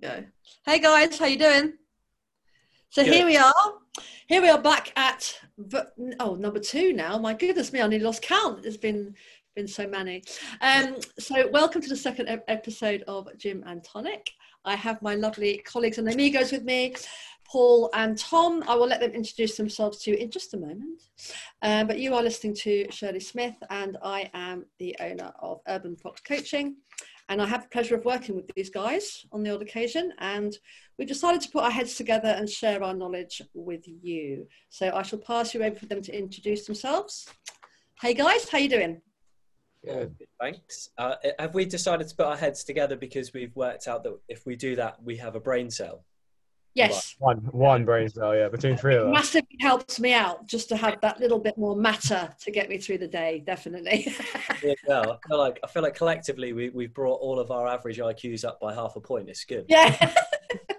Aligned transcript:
Go. 0.00 0.24
Hey 0.64 0.78
guys, 0.78 1.18
how 1.18 1.26
you 1.26 1.36
doing? 1.36 1.74
So 2.88 3.04
Good. 3.04 3.12
here 3.12 3.26
we 3.26 3.36
are. 3.36 3.52
Here 4.28 4.40
we 4.40 4.48
are 4.48 4.60
back 4.60 4.94
at 4.96 5.38
oh 6.18 6.36
number 6.36 6.58
two 6.58 6.94
now. 6.94 7.18
My 7.18 7.34
goodness 7.34 7.70
me, 7.70 7.82
I 7.82 7.86
nearly 7.86 8.04
lost 8.04 8.22
count. 8.22 8.62
There's 8.62 8.78
been 8.78 9.14
been 9.54 9.68
so 9.68 9.86
many. 9.86 10.22
Um, 10.62 10.96
so 11.18 11.50
welcome 11.50 11.82
to 11.82 11.88
the 11.88 11.96
second 11.96 12.28
ep- 12.28 12.44
episode 12.48 13.04
of 13.08 13.28
Gym 13.36 13.62
and 13.66 13.84
Tonic. 13.84 14.30
I 14.64 14.74
have 14.74 15.02
my 15.02 15.16
lovely 15.16 15.58
colleagues 15.66 15.98
and 15.98 16.08
amigos 16.08 16.50
with 16.50 16.64
me, 16.64 16.94
Paul 17.44 17.90
and 17.92 18.16
Tom. 18.16 18.64
I 18.66 18.76
will 18.76 18.86
let 18.86 19.00
them 19.00 19.10
introduce 19.10 19.58
themselves 19.58 20.02
to 20.04 20.12
you 20.12 20.16
in 20.16 20.30
just 20.30 20.54
a 20.54 20.56
moment. 20.56 21.02
Um, 21.60 21.86
but 21.86 21.98
you 21.98 22.14
are 22.14 22.22
listening 22.22 22.54
to 22.62 22.86
Shirley 22.90 23.20
Smith, 23.20 23.56
and 23.68 23.98
I 24.02 24.30
am 24.32 24.64
the 24.78 24.96
owner 24.98 25.30
of 25.40 25.60
Urban 25.68 25.94
Fox 25.96 26.22
Coaching. 26.22 26.76
And 27.30 27.40
I 27.40 27.46
have 27.46 27.62
the 27.62 27.68
pleasure 27.68 27.94
of 27.94 28.04
working 28.04 28.34
with 28.34 28.50
these 28.56 28.70
guys 28.70 29.24
on 29.30 29.44
the 29.44 29.54
odd 29.54 29.62
occasion. 29.62 30.12
And 30.18 30.52
we 30.98 31.04
decided 31.04 31.40
to 31.42 31.50
put 31.50 31.62
our 31.62 31.70
heads 31.70 31.94
together 31.94 32.28
and 32.28 32.50
share 32.50 32.82
our 32.82 32.92
knowledge 32.92 33.40
with 33.54 33.84
you. 33.86 34.48
So 34.68 34.90
I 34.92 35.02
shall 35.02 35.20
pass 35.20 35.54
you 35.54 35.62
over 35.62 35.76
for 35.76 35.86
them 35.86 36.02
to 36.02 36.18
introduce 36.18 36.66
themselves. 36.66 37.28
Hey 38.02 38.14
guys, 38.14 38.48
how 38.50 38.58
you 38.58 38.68
doing? 38.68 39.00
Good, 39.84 40.16
thanks. 40.40 40.90
Uh, 40.98 41.14
have 41.38 41.54
we 41.54 41.64
decided 41.64 42.08
to 42.08 42.16
put 42.16 42.26
our 42.26 42.36
heads 42.36 42.64
together 42.64 42.96
because 42.96 43.32
we've 43.32 43.54
worked 43.54 43.86
out 43.86 44.02
that 44.02 44.18
if 44.28 44.44
we 44.44 44.56
do 44.56 44.74
that, 44.76 45.00
we 45.00 45.16
have 45.18 45.36
a 45.36 45.40
brain 45.40 45.70
cell? 45.70 46.04
Yes, 46.74 47.16
One, 47.18 47.38
one 47.50 47.84
brain 47.84 48.08
cell, 48.08 48.34
yeah, 48.34 48.48
between 48.48 48.76
three 48.76 48.94
of 48.94 49.02
it 49.02 49.08
us. 49.08 49.12
massively 49.12 49.56
helps 49.60 49.98
me 49.98 50.14
out 50.14 50.46
just 50.46 50.68
to 50.68 50.76
have 50.76 51.00
that 51.00 51.18
little 51.18 51.40
bit 51.40 51.58
more 51.58 51.74
matter 51.74 52.32
to 52.40 52.50
get 52.52 52.68
me 52.68 52.78
through 52.78 52.98
the 52.98 53.08
day. 53.08 53.42
Definitely. 53.44 54.06
Yeah, 54.62 54.74
well, 54.86 55.12
I 55.12 55.28
feel 55.28 55.38
like 55.38 55.58
I 55.64 55.66
feel 55.68 55.82
like 55.82 55.94
collectively 55.94 56.52
we 56.52 56.68
we've 56.68 56.92
brought 56.92 57.18
all 57.20 57.38
of 57.40 57.50
our 57.50 57.66
average 57.66 57.96
IQs 57.98 58.44
up 58.44 58.60
by 58.60 58.74
half 58.74 58.94
a 58.94 59.00
point. 59.00 59.30
It's 59.30 59.44
good. 59.44 59.64
yeah, 59.68 59.90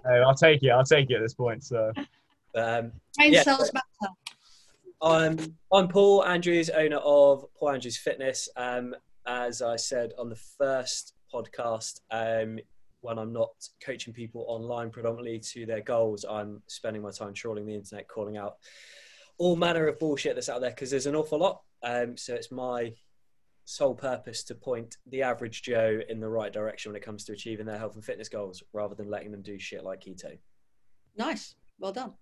Hey, 0.06 0.20
I'll 0.24 0.36
take 0.36 0.62
it. 0.62 0.70
I'll 0.70 0.84
take 0.84 1.10
it 1.10 1.16
at 1.16 1.22
this 1.22 1.34
point. 1.34 1.64
So, 1.64 1.92
Um, 2.56 2.92
brain 3.18 3.34
Yeah. 3.34 3.42
cells 3.44 3.72
matter. 3.74 4.14
I'm 5.02 5.58
I'm 5.74 5.88
Paul 5.88 6.24
Andrews, 6.26 6.70
owner 6.70 6.98
of 6.98 7.46
Paul 7.60 7.72
Andrews 7.72 7.98
Fitness. 7.98 8.48
Um, 8.56 8.94
as 9.26 9.62
I 9.64 9.78
said 9.78 10.14
on 10.20 10.30
the 10.30 10.36
first 10.36 11.14
podcast, 11.34 12.02
um, 12.12 12.60
when 13.02 13.18
I'm 13.18 13.34
not 13.34 13.50
coaching 13.84 14.14
people 14.14 14.46
online 14.48 14.90
predominantly 14.90 15.40
to 15.40 15.66
their 15.66 15.82
goals, 15.82 16.26
I'm 16.28 16.62
spending 16.68 17.02
my 17.02 17.12
time 17.12 17.34
trawling 17.34 17.66
the 17.66 17.76
internet, 17.76 18.08
calling 18.08 18.38
out 18.38 18.56
all 19.38 19.56
manner 19.56 19.88
of 19.88 20.00
bullshit 20.00 20.36
that's 20.36 20.50
out 20.50 20.62
there 20.62 20.70
because 20.70 20.92
there's 20.92 21.08
an 21.08 21.16
awful 21.16 21.40
lot. 21.40 21.62
Um, 21.84 22.16
so 22.16 22.34
it's 22.36 22.52
my 22.52 22.94
sole 23.66 23.96
purpose 23.96 24.44
to 24.44 24.56
point 24.56 24.98
the 25.08 25.24
average 25.24 25.64
Joe 25.64 26.00
in 26.10 26.20
the 26.20 26.30
right 26.30 26.54
direction 26.54 26.92
when 26.92 27.02
it 27.02 27.06
comes 27.06 27.26
to 27.26 27.34
achieving 27.34 27.66
their 27.66 27.78
health 27.78 27.96
and 27.96 28.06
fitness 28.06 28.30
goals, 28.30 28.64
rather 28.74 28.96
than 28.96 29.10
letting 29.10 29.32
them 29.32 29.42
do 29.42 29.58
shit 29.58 29.84
like 29.84 30.02
keto. 30.02 30.38
Nice, 31.18 31.56
well 31.80 31.92
done. 31.92 32.14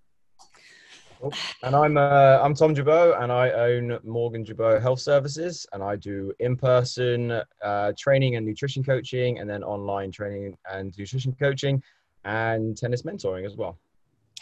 And 1.63 1.75
I'm 1.75 1.97
uh, 1.97 2.39
I'm 2.41 2.53
Tom 2.53 2.73
Jabot, 2.73 3.21
and 3.21 3.31
I 3.31 3.51
own 3.51 3.99
Morgan 4.03 4.45
Jabot 4.45 4.81
Health 4.81 4.99
Services, 4.99 5.65
and 5.73 5.83
I 5.83 5.95
do 5.95 6.33
in-person 6.39 7.41
uh, 7.63 7.93
training 7.97 8.35
and 8.35 8.45
nutrition 8.45 8.83
coaching, 8.83 9.39
and 9.39 9.49
then 9.49 9.63
online 9.63 10.11
training 10.11 10.57
and 10.71 10.95
nutrition 10.97 11.33
coaching, 11.33 11.81
and 12.25 12.77
tennis 12.77 13.03
mentoring 13.03 13.45
as 13.45 13.55
well. 13.55 13.77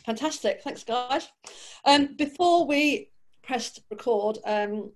Fantastic. 0.06 0.62
Thanks, 0.64 0.84
guys. 0.84 1.28
Um, 1.86 2.16
before 2.16 2.66
we 2.66 3.10
pressed 3.44 3.82
record, 3.90 4.38
um, 4.46 4.92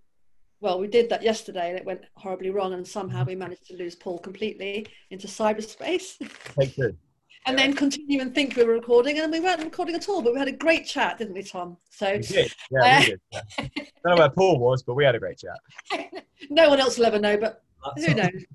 well, 0.62 0.80
we 0.80 0.88
did 0.88 1.10
that 1.10 1.24
yesterday 1.24 1.70
and 1.70 1.78
it 1.78 1.86
went 1.86 2.02
horribly 2.16 2.52
wrong, 2.52 2.74
and 2.74 2.88
somehow 2.88 3.26
we 3.26 3.36
managed 3.36 3.66
to 3.68 3.76
lose 3.76 3.96
Paul 3.96 4.20
completely 4.20 4.88
into 5.10 5.28
cyberspace 5.28 6.18
Take 6.58 6.76
two. 6.76 6.96
And 7.46 7.58
then 7.58 7.74
continue 7.74 8.22
and 8.22 8.34
think 8.34 8.56
we 8.56 8.64
were 8.64 8.74
recording, 8.74 9.20
and 9.20 9.32
we 9.32 9.40
weren't 9.40 9.64
recording 9.64 9.96
at 9.96 10.08
all, 10.08 10.22
but 10.22 10.34
we 10.34 10.40
had 10.40 10.48
a 10.48 10.54
great 10.54 10.86
chat, 10.86 11.18
didn't 11.18 11.34
we, 11.34 11.44
Tom? 11.44 11.78
So 11.90 12.14
We 12.14 12.20
did. 12.20 12.54
Yeah, 12.72 13.00
we 13.00 13.06
did. 13.06 13.22
Yeah. 13.32 13.42
Don't 13.58 14.16
know 14.16 14.16
where 14.16 14.30
Paul 14.30 14.60
was, 14.60 14.84
but 14.84 14.96
we 14.96 15.04
had 15.04 15.16
a 15.16 15.20
great 15.20 15.40
chat. 15.40 16.24
no 16.50 16.70
one 16.70 16.80
else 16.80 16.98
will 16.98 17.06
ever 17.06 17.20
know, 17.20 17.38
but 17.38 17.64
who 17.98 18.14
knows? 18.14 18.46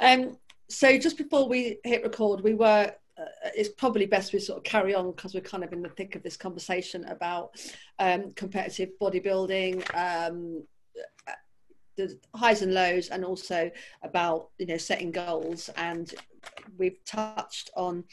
Um, 0.00 0.36
so 0.68 0.98
just 0.98 1.16
before 1.16 1.48
we 1.48 1.78
hit 1.84 2.02
record, 2.02 2.40
we 2.42 2.54
were. 2.54 2.92
Uh, 3.18 3.48
it's 3.54 3.70
probably 3.70 4.04
best 4.04 4.34
we 4.34 4.38
sort 4.38 4.58
of 4.58 4.64
carry 4.64 4.94
on 4.94 5.10
because 5.10 5.32
we're 5.32 5.40
kind 5.40 5.64
of 5.64 5.72
in 5.72 5.80
the 5.80 5.88
thick 5.88 6.14
of 6.16 6.22
this 6.22 6.36
conversation 6.36 7.02
about 7.06 7.52
um, 7.98 8.30
competitive 8.32 8.90
bodybuilding, 9.00 9.76
um, 9.94 10.62
uh, 11.26 11.32
the 11.96 12.18
highs 12.34 12.62
and 12.62 12.74
lows, 12.74 13.08
and 13.08 13.24
also 13.24 13.70
about 14.02 14.48
you 14.58 14.66
know 14.66 14.76
setting 14.76 15.10
goals. 15.10 15.70
And 15.76 16.12
we've 16.78 17.04
touched 17.04 17.70
on 17.76 18.04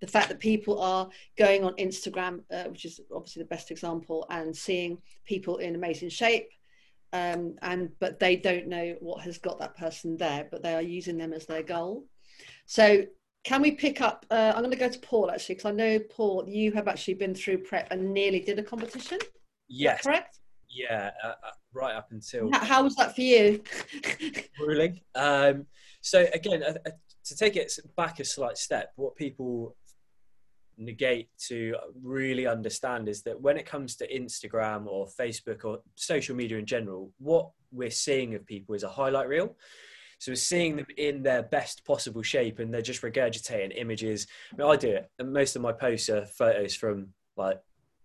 the 0.00 0.06
fact 0.06 0.28
that 0.28 0.40
people 0.40 0.80
are 0.80 1.08
going 1.38 1.64
on 1.64 1.74
Instagram, 1.74 2.40
uh, 2.52 2.64
which 2.64 2.84
is 2.84 3.00
obviously 3.14 3.42
the 3.42 3.48
best 3.48 3.70
example, 3.70 4.26
and 4.30 4.56
seeing 4.56 4.98
people 5.24 5.58
in 5.58 5.74
amazing 5.74 6.10
shape 6.10 6.48
um, 7.14 7.54
and 7.62 7.90
but 8.00 8.18
they 8.18 8.34
don't 8.34 8.66
know 8.66 8.96
what 8.98 9.22
has 9.22 9.38
got 9.38 9.60
that 9.60 9.76
person 9.76 10.16
there, 10.16 10.48
but 10.50 10.64
they 10.64 10.74
are 10.74 10.82
using 10.82 11.16
them 11.16 11.32
as 11.32 11.46
their 11.46 11.62
goal. 11.62 12.06
So 12.66 13.04
can 13.44 13.62
we 13.62 13.70
pick 13.70 14.00
up? 14.00 14.26
Uh, 14.30 14.52
I'm 14.54 14.62
going 14.62 14.72
to 14.72 14.76
go 14.76 14.88
to 14.88 14.98
Paul 14.98 15.30
actually 15.30 15.54
because 15.54 15.70
I 15.70 15.74
know 15.74 16.00
Paul, 16.00 16.44
you 16.48 16.72
have 16.72 16.88
actually 16.88 17.14
been 17.14 17.34
through 17.34 17.58
prep 17.58 17.86
and 17.92 18.12
nearly 18.12 18.40
did 18.40 18.58
a 18.58 18.64
competition. 18.64 19.18
Yes, 19.68 20.02
correct. 20.02 20.40
Yeah, 20.74 21.10
uh, 21.22 21.28
uh, 21.28 21.50
right 21.72 21.94
up 21.94 22.08
until 22.10 22.50
How, 22.52 22.64
how 22.64 22.82
was 22.82 22.96
that 22.96 23.14
for 23.14 23.22
you? 23.22 23.62
grueling. 24.58 25.00
Um, 25.14 25.66
so 26.00 26.26
again, 26.34 26.62
uh, 26.62 26.74
uh, 26.86 26.90
to 27.24 27.36
take 27.36 27.56
it 27.56 27.72
back 27.96 28.20
a 28.20 28.24
slight 28.24 28.58
step, 28.58 28.92
what 28.96 29.16
people 29.16 29.76
negate 30.76 31.28
to 31.38 31.76
really 32.02 32.46
understand 32.46 33.08
is 33.08 33.22
that 33.22 33.40
when 33.40 33.56
it 33.56 33.64
comes 33.64 33.94
to 33.96 34.12
Instagram 34.12 34.86
or 34.86 35.06
Facebook 35.06 35.64
or 35.64 35.78
social 35.94 36.34
media 36.34 36.58
in 36.58 36.66
general, 36.66 37.12
what 37.18 37.50
we're 37.70 37.90
seeing 37.90 38.34
of 38.34 38.44
people 38.44 38.74
is 38.74 38.82
a 38.82 38.88
highlight 38.88 39.28
reel. 39.28 39.56
So 40.18 40.32
we're 40.32 40.36
seeing 40.36 40.76
them 40.76 40.86
in 40.96 41.22
their 41.22 41.42
best 41.42 41.84
possible 41.84 42.22
shape, 42.22 42.58
and 42.58 42.72
they're 42.72 42.82
just 42.82 43.02
regurgitating 43.02 43.72
images. 43.76 44.26
I, 44.52 44.56
mean, 44.56 44.70
I 44.70 44.76
do 44.76 44.88
it, 44.88 45.10
and 45.18 45.32
most 45.32 45.54
of 45.54 45.62
my 45.62 45.72
posts 45.72 46.08
are 46.08 46.24
photos 46.24 46.74
from 46.74 47.08
like 47.36 47.60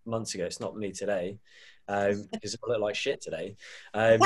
months 0.05 0.33
ago. 0.35 0.45
It's 0.45 0.59
not 0.59 0.75
me 0.75 0.91
today 0.91 1.37
because 2.31 2.55
I 2.55 2.67
look 2.67 2.81
like 2.81 2.95
shit 2.95 3.21
today. 3.21 3.55
Um, 3.93 4.19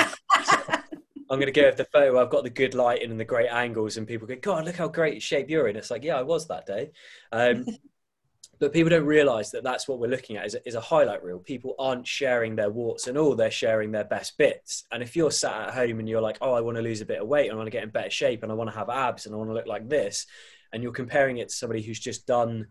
I'm 1.30 1.40
going 1.40 1.52
to 1.52 1.52
go 1.52 1.66
with 1.66 1.78
the 1.78 1.86
photo. 1.86 2.22
I've 2.22 2.30
got 2.30 2.44
the 2.44 2.50
good 2.50 2.76
lighting 2.76 3.10
and 3.10 3.20
the 3.20 3.26
great 3.26 3.50
angles, 3.50 3.98
and 3.98 4.08
people 4.08 4.28
go, 4.28 4.36
"God, 4.36 4.66
look 4.66 4.76
how 4.76 4.88
great 4.88 5.22
shape 5.22 5.50
you're 5.50 5.68
in." 5.68 5.76
It's 5.76 5.90
like, 5.90 6.04
yeah, 6.04 6.18
I 6.18 6.24
was 6.24 6.48
that 6.48 6.66
day. 6.66 6.92
Um, 7.32 7.66
but 8.60 8.74
people 8.74 8.90
don't 8.90 9.06
realise 9.06 9.50
that 9.52 9.64
that's 9.64 9.88
what 9.88 10.00
we're 10.00 10.10
looking 10.10 10.38
at 10.38 10.46
is 10.46 10.56
a, 10.56 10.68
is 10.68 10.76
a 10.76 10.82
highlight 10.82 11.24
reel. 11.24 11.40
People 11.40 11.76
aren't 11.80 12.06
sharing 12.06 12.56
their 12.56 12.70
warts 12.70 13.08
and 13.08 13.18
all; 13.18 13.36
they're 13.36 13.50
sharing 13.50 13.92
their 13.92 14.04
best 14.04 14.38
bits. 14.38 14.84
And 14.92 15.02
if 15.02 15.16
you're 15.16 15.32
sat 15.32 15.70
at 15.70 15.74
home 15.74 16.00
and 16.00 16.10
you're 16.10 16.22
like, 16.22 16.38
"Oh, 16.42 16.54
I 16.54 16.62
want 16.62 16.78
to 16.78 16.84
lose 16.84 17.02
a 17.02 17.06
bit 17.06 17.22
of 17.22 17.28
weight, 17.28 17.46
and 17.46 17.54
I 17.54 17.56
want 17.56 17.68
to 17.68 17.72
get 17.72 17.84
in 17.84 17.90
better 17.90 18.10
shape, 18.10 18.44
and 18.44 18.52
I 18.52 18.56
want 18.56 18.70
to 18.70 18.78
have 18.78 18.90
abs, 18.90 19.26
and 19.26 19.34
I 19.34 19.38
want 19.38 19.50
to 19.50 19.56
look 19.56 19.68
like 19.68 19.88
this," 19.88 20.28
and 20.74 20.84
you're 20.84 20.92
comparing 20.92 21.38
it 21.38 21.50
to 21.50 21.56
somebody 21.56 21.82
who's 21.82 22.00
just 22.00 22.28
done 22.28 22.68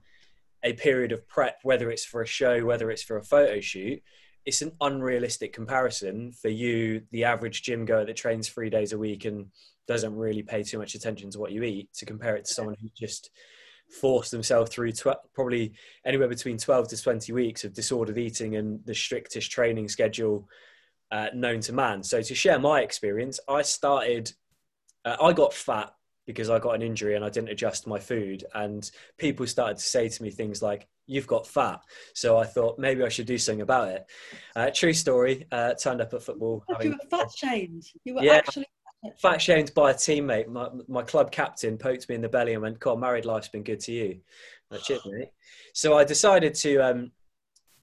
a 0.62 0.75
period 0.75 1.12
of 1.12 1.26
prep, 1.26 1.58
whether 1.62 1.91
it's 1.91 2.04
for 2.04 2.22
a 2.22 2.26
show, 2.26 2.64
whether 2.64 2.91
it's 2.91 3.02
for 3.02 3.16
a 3.16 3.25
photo 3.25 3.60
shoot, 3.60 4.02
it's 4.44 4.62
an 4.62 4.72
unrealistic 4.80 5.53
comparison 5.53 6.32
for 6.32 6.48
you, 6.48 7.03
the 7.10 7.25
average 7.25 7.62
gym 7.62 7.84
goer 7.84 8.04
that 8.04 8.16
trains 8.16 8.48
three 8.48 8.70
days 8.70 8.92
a 8.92 8.98
week 8.98 9.25
and 9.25 9.47
doesn't 9.86 10.16
really 10.16 10.42
pay 10.42 10.62
too 10.62 10.78
much 10.78 10.94
attention 10.94 11.30
to 11.30 11.38
what 11.38 11.53
you 11.53 11.62
eat, 11.62 11.92
to 11.94 12.06
compare 12.06 12.36
it 12.36 12.44
to 12.47 12.54
someone 12.54 12.76
who 12.81 12.88
just 12.98 13.31
forced 14.00 14.31
themselves 14.31 14.70
through 14.70 14.92
tw- 14.92 15.22
probably 15.34 15.72
anywhere 16.04 16.28
between 16.28 16.56
12 16.56 16.88
to 16.88 17.02
20 17.02 17.32
weeks 17.32 17.64
of 17.64 17.75
disordered 17.75 18.19
eating 18.19 18.56
and 18.56 18.81
the 18.84 18.94
strictest 18.94 19.50
training 19.50 19.88
schedule 19.88 20.48
uh, 21.10 21.28
known 21.34 21.60
to 21.60 21.72
man. 21.72 22.02
So 22.02 22.22
to 22.22 22.34
share 22.34 22.58
my 22.58 22.81
experience, 22.81 23.38
I 23.48 23.62
started, 23.62 24.32
uh, 25.04 25.16
I 25.20 25.32
got 25.32 25.52
fat 25.52 25.92
because 26.26 26.50
I 26.50 26.58
got 26.58 26.74
an 26.74 26.82
injury 26.82 27.16
and 27.16 27.24
I 27.24 27.28
didn't 27.30 27.48
adjust 27.50 27.86
my 27.86 27.98
food. 27.98 28.44
And 28.54 28.88
people 29.18 29.46
started 29.46 29.78
to 29.78 29.82
say 29.82 30.08
to 30.08 30.22
me 30.22 30.30
things 30.30 30.62
like, 30.62 30.88
You've 31.08 31.26
got 31.26 31.48
fat. 31.48 31.80
So 32.14 32.38
I 32.38 32.44
thought 32.44 32.78
maybe 32.78 33.02
I 33.02 33.08
should 33.08 33.26
do 33.26 33.36
something 33.36 33.60
about 33.60 33.88
it. 33.88 34.06
Uh, 34.54 34.70
true 34.72 34.92
story, 34.92 35.46
uh, 35.50 35.74
turned 35.74 36.00
up 36.00 36.14
at 36.14 36.22
football. 36.22 36.62
you 36.69 36.74
having- 36.74 36.92
were 36.92 36.98
fat 37.10 37.28
shamed. 37.36 37.82
You 38.04 38.14
were 38.14 38.22
Yeah. 38.22 38.34
actually 38.34 38.66
fat 39.20 39.42
shamed 39.42 39.74
by 39.74 39.90
a 39.90 39.94
teammate. 39.94 40.46
My, 40.46 40.69
my 40.86 41.02
club 41.02 41.32
captain 41.32 41.76
poked 41.76 42.08
me 42.08 42.14
in 42.14 42.20
the 42.22 42.28
belly 42.28 42.52
and 42.52 42.62
went, 42.62 42.78
"God, 42.78 43.00
married 43.00 43.25
life's 43.25 43.48
been 43.48 43.64
good 43.64 43.80
to 43.80 43.92
you." 43.92 44.20
Like, 44.70 44.82
Cheers, 44.82 45.04
mate. 45.06 45.28
So 45.75 45.98
I 45.98 46.04
decided 46.04 46.54
to 46.54 46.76
um, 46.78 47.10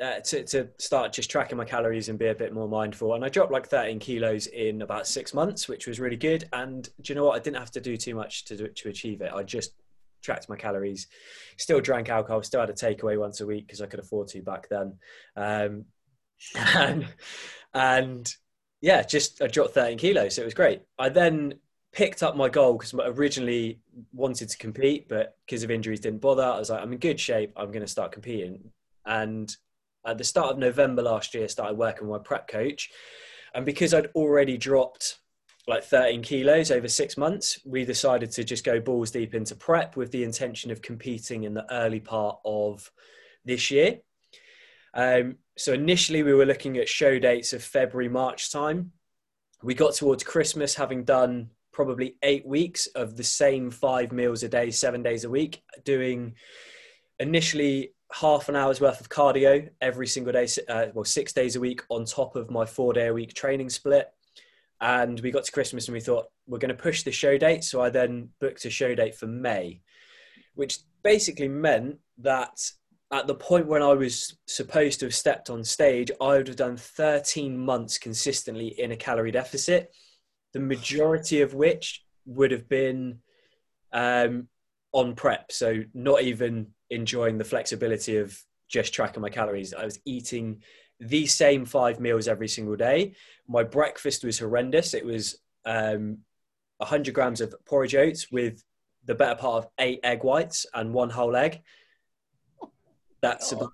uh, 0.02 0.20
to 0.22 0.44
to 0.44 0.70
start 0.78 1.12
just 1.12 1.30
tracking 1.30 1.58
my 1.58 1.66
calories 1.66 2.10
and 2.10 2.18
be 2.18 2.28
a 2.28 2.36
bit 2.36 2.54
more 2.54 2.68
mindful. 2.68 3.14
And 3.16 3.26
I 3.26 3.30
dropped 3.30 3.52
like 3.52 3.68
13 3.68 4.00
kilos 4.00 4.48
in 4.48 4.82
about 4.82 5.08
six 5.08 5.34
months, 5.34 5.68
which 5.68 5.88
was 5.88 6.00
really 6.00 6.16
good. 6.16 6.48
And 6.54 6.84
do 7.02 7.12
you 7.12 7.16
know 7.16 7.26
what? 7.26 7.36
I 7.36 7.40
didn't 7.40 7.58
have 7.58 7.72
to 7.72 7.82
do 7.82 7.98
too 7.98 8.16
much 8.16 8.46
to 8.46 8.58
do, 8.58 8.68
to 8.68 8.90
achieve 8.90 9.22
it. 9.22 9.32
I 9.34 9.44
just 9.44 9.74
tracked 10.22 10.50
my 10.50 10.56
calories, 10.56 11.08
still 11.58 11.82
drank 11.82 12.10
alcohol, 12.10 12.44
still 12.44 12.62
had 12.62 12.70
a 12.70 12.74
takeaway 12.74 13.20
once 13.20 13.42
a 13.42 13.46
week 13.46 13.68
because 13.68 13.82
I 13.82 13.88
could 13.88 14.00
afford 14.00 14.28
to 14.30 14.42
back 14.42 14.68
then. 14.70 14.98
Um, 15.36 15.86
and, 16.56 17.06
and 17.74 18.34
yeah, 18.82 19.02
just 19.04 19.42
I 19.42 19.48
dropped 19.48 19.74
13 19.74 19.98
kilos. 19.98 20.36
So 20.36 20.42
it 20.42 20.46
was 20.46 20.54
great. 20.54 20.82
I 20.98 21.10
then 21.10 21.56
picked 21.92 22.24
up 22.24 22.36
my 22.36 22.50
goal 22.50 22.74
because 22.74 22.94
I 22.94 23.08
originally 23.08 23.80
wanted 24.14 24.50
to 24.50 24.58
compete, 24.58 25.10
but 25.10 25.38
because 25.46 25.64
of 25.64 25.72
injuries 25.72 26.00
didn't 26.00 26.22
bother. 26.22 26.44
I 26.44 26.60
was 26.60 26.70
like, 26.70 26.82
I'm 26.82 26.94
in 26.94 27.00
good 27.00 27.20
shape. 27.20 27.52
I'm 27.56 27.72
going 27.72 27.82
to 27.82 27.88
start 27.88 28.12
competing. 28.12 28.72
And 29.06 29.56
at 30.06 30.18
the 30.18 30.24
start 30.24 30.52
of 30.54 30.58
November 30.58 31.02
last 31.02 31.34
year, 31.34 31.44
I 31.44 31.48
started 31.48 31.78
working 31.78 32.08
with 32.08 32.22
my 32.22 32.24
prep 32.24 32.48
coach. 32.48 32.90
And 33.54 33.66
because 33.66 33.94
I'd 33.94 34.08
already 34.16 34.58
dropped 34.58 35.20
like 35.68 35.84
13 35.84 36.22
kilos 36.22 36.72
over 36.72 36.88
six 36.88 37.18
months, 37.18 37.60
we 37.66 37.86
decided 37.86 38.32
to 38.32 38.44
just 38.44 38.64
go 38.64 38.80
balls 38.80 39.12
deep 39.12 39.36
into 39.36 39.56
prep 39.56 39.96
with 39.96 40.12
the 40.12 40.24
intention 40.24 40.72
of 40.72 40.82
competing 40.82 41.44
in 41.44 41.54
the 41.54 41.72
early 41.74 42.00
part 42.00 42.40
of 42.44 42.92
this 43.46 43.70
year. 43.70 44.00
Um, 44.94 45.38
so 45.58 45.74
initially, 45.74 46.24
we 46.24 46.34
were 46.34 46.46
looking 46.46 46.78
at 46.78 46.90
show 46.90 47.20
dates 47.20 47.54
of 47.54 47.64
February, 47.64 48.10
March 48.10 48.52
time. 48.52 48.92
We 49.62 49.74
got 49.76 49.94
towards 49.94 50.24
Christmas, 50.24 50.74
having 50.74 51.04
done 51.04 51.50
probably 51.72 52.16
eight 52.24 52.46
weeks 52.46 52.88
of 52.88 53.16
the 53.16 53.24
same 53.24 53.70
five 53.70 54.12
meals 54.12 54.44
a 54.44 54.50
day, 54.50 54.72
seven 54.72 55.04
days 55.04 55.24
a 55.24 55.30
week, 55.30 55.62
doing 55.84 56.36
initially 57.20 57.94
half 58.12 58.50
an 58.50 58.56
hour's 58.56 58.82
worth 58.82 59.00
of 59.00 59.10
cardio 59.10 59.70
every 59.82 60.08
single 60.08 60.34
day, 60.34 60.48
uh, 60.68 60.88
well, 60.94 61.06
six 61.06 61.32
days 61.32 61.56
a 61.56 61.60
week 61.60 61.82
on 61.90 62.06
top 62.06 62.36
of 62.36 62.50
my 62.50 62.66
four 62.66 62.94
day 62.94 63.08
a 63.08 63.14
week 63.14 63.34
training 63.34 63.70
split. 63.70 64.10
And 64.82 65.20
we 65.20 65.32
got 65.32 65.44
to 65.44 65.52
Christmas 65.52 65.88
and 65.88 65.94
we 65.94 66.00
thought, 66.00 66.28
we're 66.48 66.58
going 66.58 66.70
to 66.70 66.76
push 66.76 67.04
the 67.04 67.12
show 67.12 67.38
date. 67.38 67.64
So 67.64 67.82
I 67.82 67.90
then 67.90 68.30
booked 68.40 68.66
a 68.66 68.70
show 68.70 68.96
date 68.96 69.16
for 69.16 69.28
May, 69.28 69.82
which 70.56 70.80
basically 71.04 71.48
meant 71.48 71.98
that 72.20 72.72
at 73.12 73.28
the 73.28 73.36
point 73.36 73.68
when 73.68 73.82
I 73.82 73.94
was 73.94 74.38
supposed 74.48 75.00
to 75.00 75.08
have 75.08 75.16
stepped 75.16 75.50
on 75.50 75.64
stage, 75.64 76.12
I 76.22 76.38
would 76.38 76.48
have 76.48 76.56
done 76.56 76.78
13 76.78 77.58
months 77.58 77.98
consistently 77.98 78.68
in 78.80 78.92
a 78.92 78.98
calorie 78.98 79.32
deficit, 79.32 79.92
the 80.54 80.60
majority 80.60 81.42
of 81.42 81.54
which 81.54 82.04
would 82.26 82.52
have 82.52 82.70
been 82.70 83.20
um, 83.92 84.48
on 84.92 85.16
prep. 85.16 85.52
So, 85.52 85.84
not 85.94 86.22
even 86.22 86.68
enjoying 86.90 87.38
the 87.38 87.44
flexibility 87.44 88.18
of 88.18 88.38
just 88.68 88.94
tracking 88.94 89.22
my 89.22 89.30
calories. 89.30 89.74
I 89.74 89.86
was 89.86 90.00
eating 90.06 90.62
the 91.00 91.26
same 91.26 91.66
five 91.66 92.00
meals 92.00 92.28
every 92.28 92.48
single 92.48 92.76
day. 92.76 93.16
My 93.48 93.64
breakfast 93.64 94.24
was 94.24 94.40
horrendous. 94.40 94.94
It 94.94 95.06
was 95.06 95.40
um, 95.66 96.20
100 96.78 97.14
grams 97.14 97.42
of 97.42 97.54
porridge 97.66 97.96
oats 97.96 98.32
with 98.32 98.64
the 99.06 99.16
better 99.16 99.36
part 99.36 99.66
of 99.66 99.72
eight 99.80 100.00
egg 100.04 100.24
whites 100.24 100.66
and 100.74 100.94
one 100.94 101.10
whole 101.10 101.36
egg 101.36 101.62
that's 103.22 103.54
oh. 103.54 103.58
about 103.58 103.74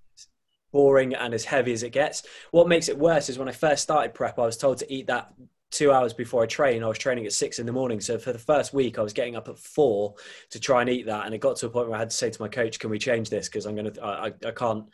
boring 0.71 1.13
and 1.15 1.33
as 1.33 1.45
heavy 1.45 1.71
as 1.73 1.83
it 1.83 1.91
gets. 1.91 2.23
What 2.51 2.67
makes 2.67 2.89
it 2.89 2.97
worse 2.97 3.29
is 3.29 3.39
when 3.39 3.47
I 3.49 3.53
first 3.53 3.83
started 3.83 4.13
prep, 4.13 4.37
I 4.39 4.45
was 4.45 4.57
told 4.57 4.79
to 4.79 4.93
eat 4.93 5.07
that 5.07 5.33
two 5.75 5.91
hours 5.91 6.13
before 6.13 6.41
I 6.43 6.45
train. 6.45 6.83
I 6.83 6.87
was 6.87 6.97
training 6.97 7.25
at 7.25 7.33
six 7.33 7.59
in 7.59 7.65
the 7.65 7.71
morning. 7.71 7.99
So 7.99 8.17
for 8.17 8.31
the 8.31 8.39
first 8.39 8.73
week, 8.73 8.97
I 8.97 9.01
was 9.01 9.13
getting 9.13 9.35
up 9.35 9.49
at 9.49 9.59
four 9.59 10.15
to 10.51 10.59
try 10.59 10.81
and 10.81 10.89
eat 10.89 11.05
that. 11.05 11.25
And 11.25 11.35
it 11.35 11.39
got 11.39 11.57
to 11.57 11.65
a 11.65 11.69
point 11.69 11.87
where 11.87 11.97
I 11.97 11.99
had 11.99 12.09
to 12.09 12.15
say 12.15 12.29
to 12.29 12.41
my 12.41 12.47
coach, 12.47 12.79
can 12.79 12.89
we 12.89 12.97
change 12.97 13.29
this? 13.29 13.49
Because 13.49 13.65
I'm 13.65 13.75
going 13.75 13.93
to, 13.93 14.03
I, 14.03 14.27
I 14.45 14.51
can't, 14.51 14.85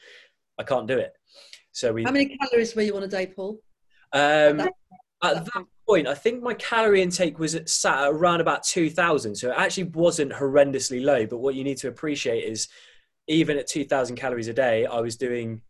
I 0.58 0.64
can't 0.64 0.88
do 0.88 0.98
it. 0.98 1.14
So 1.72 1.94
we. 1.94 2.04
How 2.04 2.12
many 2.12 2.38
calories 2.38 2.76
were 2.76 2.82
you 2.82 2.98
on 2.98 3.04
a 3.04 3.08
day, 3.08 3.28
Paul? 3.28 3.62
Um, 4.14 4.60
at 5.24 5.46
that 5.46 5.66
point, 5.88 6.08
I 6.08 6.16
think 6.16 6.42
my 6.42 6.56
calorie 6.56 7.02
intake 7.02 7.38
was 7.38 7.54
at, 7.54 7.70
sat 7.70 8.08
around 8.08 8.42
about 8.42 8.64
2000. 8.64 9.36
So 9.36 9.52
it 9.52 9.56
actually 9.58 9.86
wasn't 9.86 10.32
horrendously 10.32 11.04
low. 11.04 11.26
But 11.28 11.38
what 11.38 11.56
you 11.56 11.64
need 11.64 11.78
to 11.78 11.88
appreciate 11.88 12.44
is 12.44 12.68
even 13.28 13.58
at 13.58 13.68
2000 13.68 14.16
calories 14.16 14.48
a 14.48 14.54
day, 14.54 14.86
I 14.86 15.00
was 15.00 15.16
doing 15.16 15.62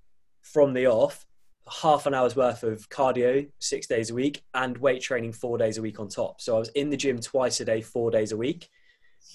from 0.41 0.73
the 0.73 0.87
off 0.87 1.25
half 1.71 2.05
an 2.05 2.13
hour's 2.13 2.35
worth 2.35 2.63
of 2.63 2.89
cardio 2.89 3.47
six 3.59 3.87
days 3.87 4.09
a 4.09 4.13
week 4.13 4.43
and 4.53 4.77
weight 4.77 5.01
training 5.01 5.31
four 5.31 5.57
days 5.57 5.77
a 5.77 5.81
week 5.81 5.99
on 5.99 6.07
top. 6.07 6.41
So 6.41 6.55
I 6.55 6.59
was 6.59 6.69
in 6.69 6.89
the 6.89 6.97
gym 6.97 7.19
twice 7.19 7.59
a 7.61 7.65
day, 7.65 7.81
four 7.81 8.11
days 8.11 8.31
a 8.31 8.37
week. 8.37 8.69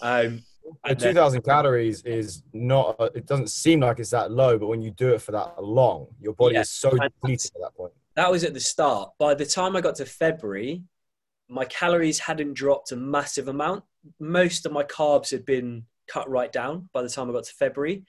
Um, 0.02 0.42
and 0.84 0.98
2000 0.98 1.42
calories 1.42 2.02
is 2.02 2.42
not, 2.52 2.96
it 3.14 3.26
doesn't 3.26 3.50
seem 3.50 3.80
like 3.80 4.00
it's 4.00 4.10
that 4.10 4.30
low, 4.30 4.58
but 4.58 4.66
when 4.66 4.82
you 4.82 4.90
do 4.90 5.14
it 5.14 5.22
for 5.22 5.32
that 5.32 5.62
long, 5.62 6.08
your 6.20 6.34
body 6.34 6.54
yeah, 6.54 6.62
is 6.62 6.70
so 6.70 6.90
depleted 6.90 7.52
at 7.54 7.62
that 7.62 7.76
point. 7.76 7.92
That 8.16 8.30
was 8.30 8.44
at 8.44 8.54
the 8.54 8.60
start. 8.60 9.12
By 9.18 9.34
the 9.34 9.46
time 9.46 9.76
I 9.76 9.80
got 9.80 9.94
to 9.96 10.06
February, 10.06 10.82
my 11.48 11.64
calories 11.66 12.18
hadn't 12.18 12.54
dropped 12.54 12.92
a 12.92 12.96
massive 12.96 13.48
amount. 13.48 13.84
Most 14.18 14.66
of 14.66 14.72
my 14.72 14.82
carbs 14.82 15.30
had 15.30 15.44
been 15.44 15.84
cut 16.08 16.28
right 16.28 16.52
down 16.52 16.88
by 16.92 17.02
the 17.02 17.08
time 17.08 17.30
I 17.30 17.32
got 17.32 17.44
to 17.44 17.54
February. 17.54 18.04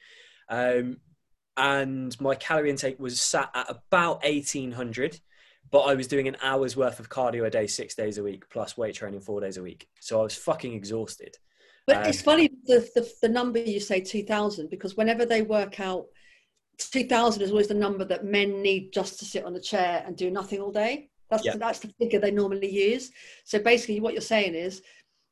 Um, 0.49 0.97
and 1.57 2.19
my 2.21 2.35
calorie 2.35 2.69
intake 2.69 2.99
was 2.99 3.19
sat 3.19 3.49
at 3.53 3.69
about 3.69 4.23
1800 4.23 5.19
but 5.69 5.81
I 5.81 5.95
was 5.95 6.07
doing 6.07 6.27
an 6.27 6.37
hour's 6.41 6.77
worth 6.77 6.99
of 6.99 7.09
cardio 7.09 7.45
a 7.45 7.49
day, 7.49 7.67
six 7.67 7.93
days 7.93 8.17
a 8.17 8.23
week, 8.23 8.49
plus 8.49 8.77
weight 8.77 8.95
training 8.95 9.19
four 9.19 9.41
days 9.41 9.57
a 9.57 9.61
week. 9.61 9.89
So 9.99 10.19
I 10.19 10.23
was 10.23 10.35
fucking 10.35 10.73
exhausted. 10.73 11.35
But 11.85 11.97
um, 11.97 12.03
it's 12.05 12.21
funny 12.21 12.49
the, 12.65 12.89
the, 12.95 13.09
the 13.21 13.29
number 13.29 13.59
you 13.59 13.79
say 13.79 14.01
2000 14.01 14.69
because 14.69 14.97
whenever 14.97 15.25
they 15.25 15.41
work 15.41 15.79
out 15.79 16.05
2000 16.77 17.41
is 17.41 17.51
always 17.51 17.67
the 17.67 17.73
number 17.73 18.05
that 18.05 18.25
men 18.25 18.61
need 18.61 18.91
just 18.93 19.19
to 19.19 19.25
sit 19.25 19.45
on 19.45 19.55
a 19.55 19.59
chair 19.59 20.03
and 20.05 20.15
do 20.15 20.29
nothing 20.29 20.61
all 20.61 20.71
day. 20.71 21.09
That's 21.29 21.43
yeah. 21.43 21.57
that's 21.57 21.79
the 21.79 21.93
figure 21.99 22.19
they 22.19 22.31
normally 22.31 22.69
use. 22.69 23.11
So 23.43 23.59
basically, 23.59 23.99
what 23.99 24.13
you're 24.13 24.21
saying 24.21 24.53
is 24.53 24.81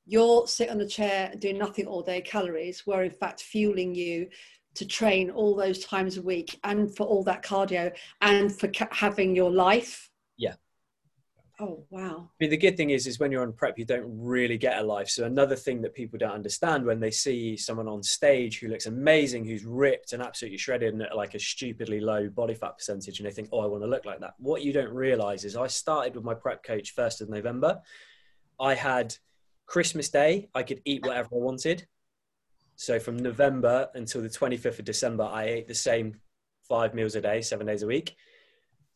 you're 0.05 0.47
sitting 0.47 0.73
on 0.73 0.77
the 0.77 0.87
chair 0.87 1.33
doing 1.39 1.57
nothing 1.57 1.87
all 1.87 2.01
day 2.01 2.21
calories 2.21 2.85
were 2.85 3.03
in 3.03 3.11
fact 3.11 3.41
fueling 3.41 3.95
you 3.95 4.27
to 4.75 4.85
train 4.85 5.29
all 5.29 5.55
those 5.55 5.79
times 5.83 6.17
a 6.17 6.21
week 6.21 6.59
and 6.63 6.95
for 6.95 7.05
all 7.05 7.23
that 7.23 7.43
cardio 7.43 7.93
and 8.21 8.57
for 8.57 8.67
ca- 8.67 8.87
having 8.91 9.35
your 9.35 9.51
life? 9.51 10.09
Yeah. 10.37 10.55
Oh 11.59 11.85
wow. 11.89 12.29
I 12.29 12.43
mean, 12.43 12.49
the 12.49 12.57
good 12.57 12.75
thing 12.75 12.89
is 12.89 13.07
is 13.07 13.17
when 13.17 13.31
you're 13.31 13.41
on 13.41 13.53
prep 13.53 13.79
you 13.79 13.85
don't 13.85 14.05
really 14.07 14.57
get 14.57 14.77
a 14.77 14.83
life. 14.83 15.07
So 15.07 15.23
another 15.23 15.55
thing 15.55 15.81
that 15.83 15.93
people 15.93 16.19
don't 16.19 16.31
understand 16.31 16.85
when 16.85 16.99
they 16.99 17.11
see 17.11 17.55
someone 17.55 17.87
on 17.87 18.03
stage 18.03 18.59
who 18.59 18.67
looks 18.67 18.87
amazing 18.87 19.45
who's 19.45 19.63
ripped 19.63 20.11
and 20.11 20.21
absolutely 20.21 20.57
shredded 20.57 20.93
and 20.93 21.01
at 21.01 21.15
like 21.15 21.33
a 21.33 21.39
stupidly 21.39 22.01
low 22.01 22.27
body 22.29 22.55
fat 22.55 22.77
percentage 22.77 23.19
and 23.19 23.27
they 23.27 23.31
think 23.31 23.47
oh 23.53 23.61
i 23.61 23.65
want 23.65 23.83
to 23.83 23.87
look 23.89 24.05
like 24.05 24.19
that. 24.19 24.33
What 24.37 24.63
you 24.63 24.73
don't 24.73 24.93
realize 24.93 25.45
is 25.45 25.55
i 25.55 25.67
started 25.67 26.15
with 26.15 26.25
my 26.25 26.33
prep 26.33 26.63
coach 26.63 26.91
first 26.91 27.21
of 27.21 27.29
november. 27.29 27.79
I 28.59 28.73
had 28.73 29.15
Christmas 29.65 30.09
Day, 30.09 30.49
I 30.53 30.63
could 30.63 30.81
eat 30.85 31.05
whatever 31.05 31.29
I 31.33 31.37
wanted. 31.37 31.87
So 32.75 32.99
from 32.99 33.17
November 33.17 33.89
until 33.93 34.21
the 34.21 34.29
25th 34.29 34.79
of 34.79 34.85
December, 34.85 35.23
I 35.23 35.45
ate 35.45 35.67
the 35.67 35.75
same 35.75 36.19
five 36.67 36.93
meals 36.93 37.15
a 37.15 37.21
day, 37.21 37.41
seven 37.41 37.67
days 37.67 37.83
a 37.83 37.87
week. 37.87 38.15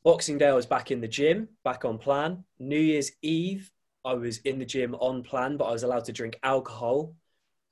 Boxing 0.04 0.38
Day, 0.38 0.48
I 0.48 0.54
was 0.54 0.66
back 0.66 0.92
in 0.92 1.02
the 1.02 1.08
gym, 1.08 1.50
back 1.64 1.84
on 1.84 1.98
plan. 1.98 2.44
New 2.58 2.80
Year's 2.80 3.12
Eve, 3.22 3.72
I 4.06 4.14
was 4.14 4.38
in 4.40 4.60
the 4.60 4.66
gym 4.66 4.96
on 4.96 5.24
plan, 5.24 5.58
but 5.58 5.66
I 5.66 5.72
was 5.72 5.84
allowed 5.84 6.06
to 6.06 6.14
drink 6.14 6.40
alcohol 6.42 7.16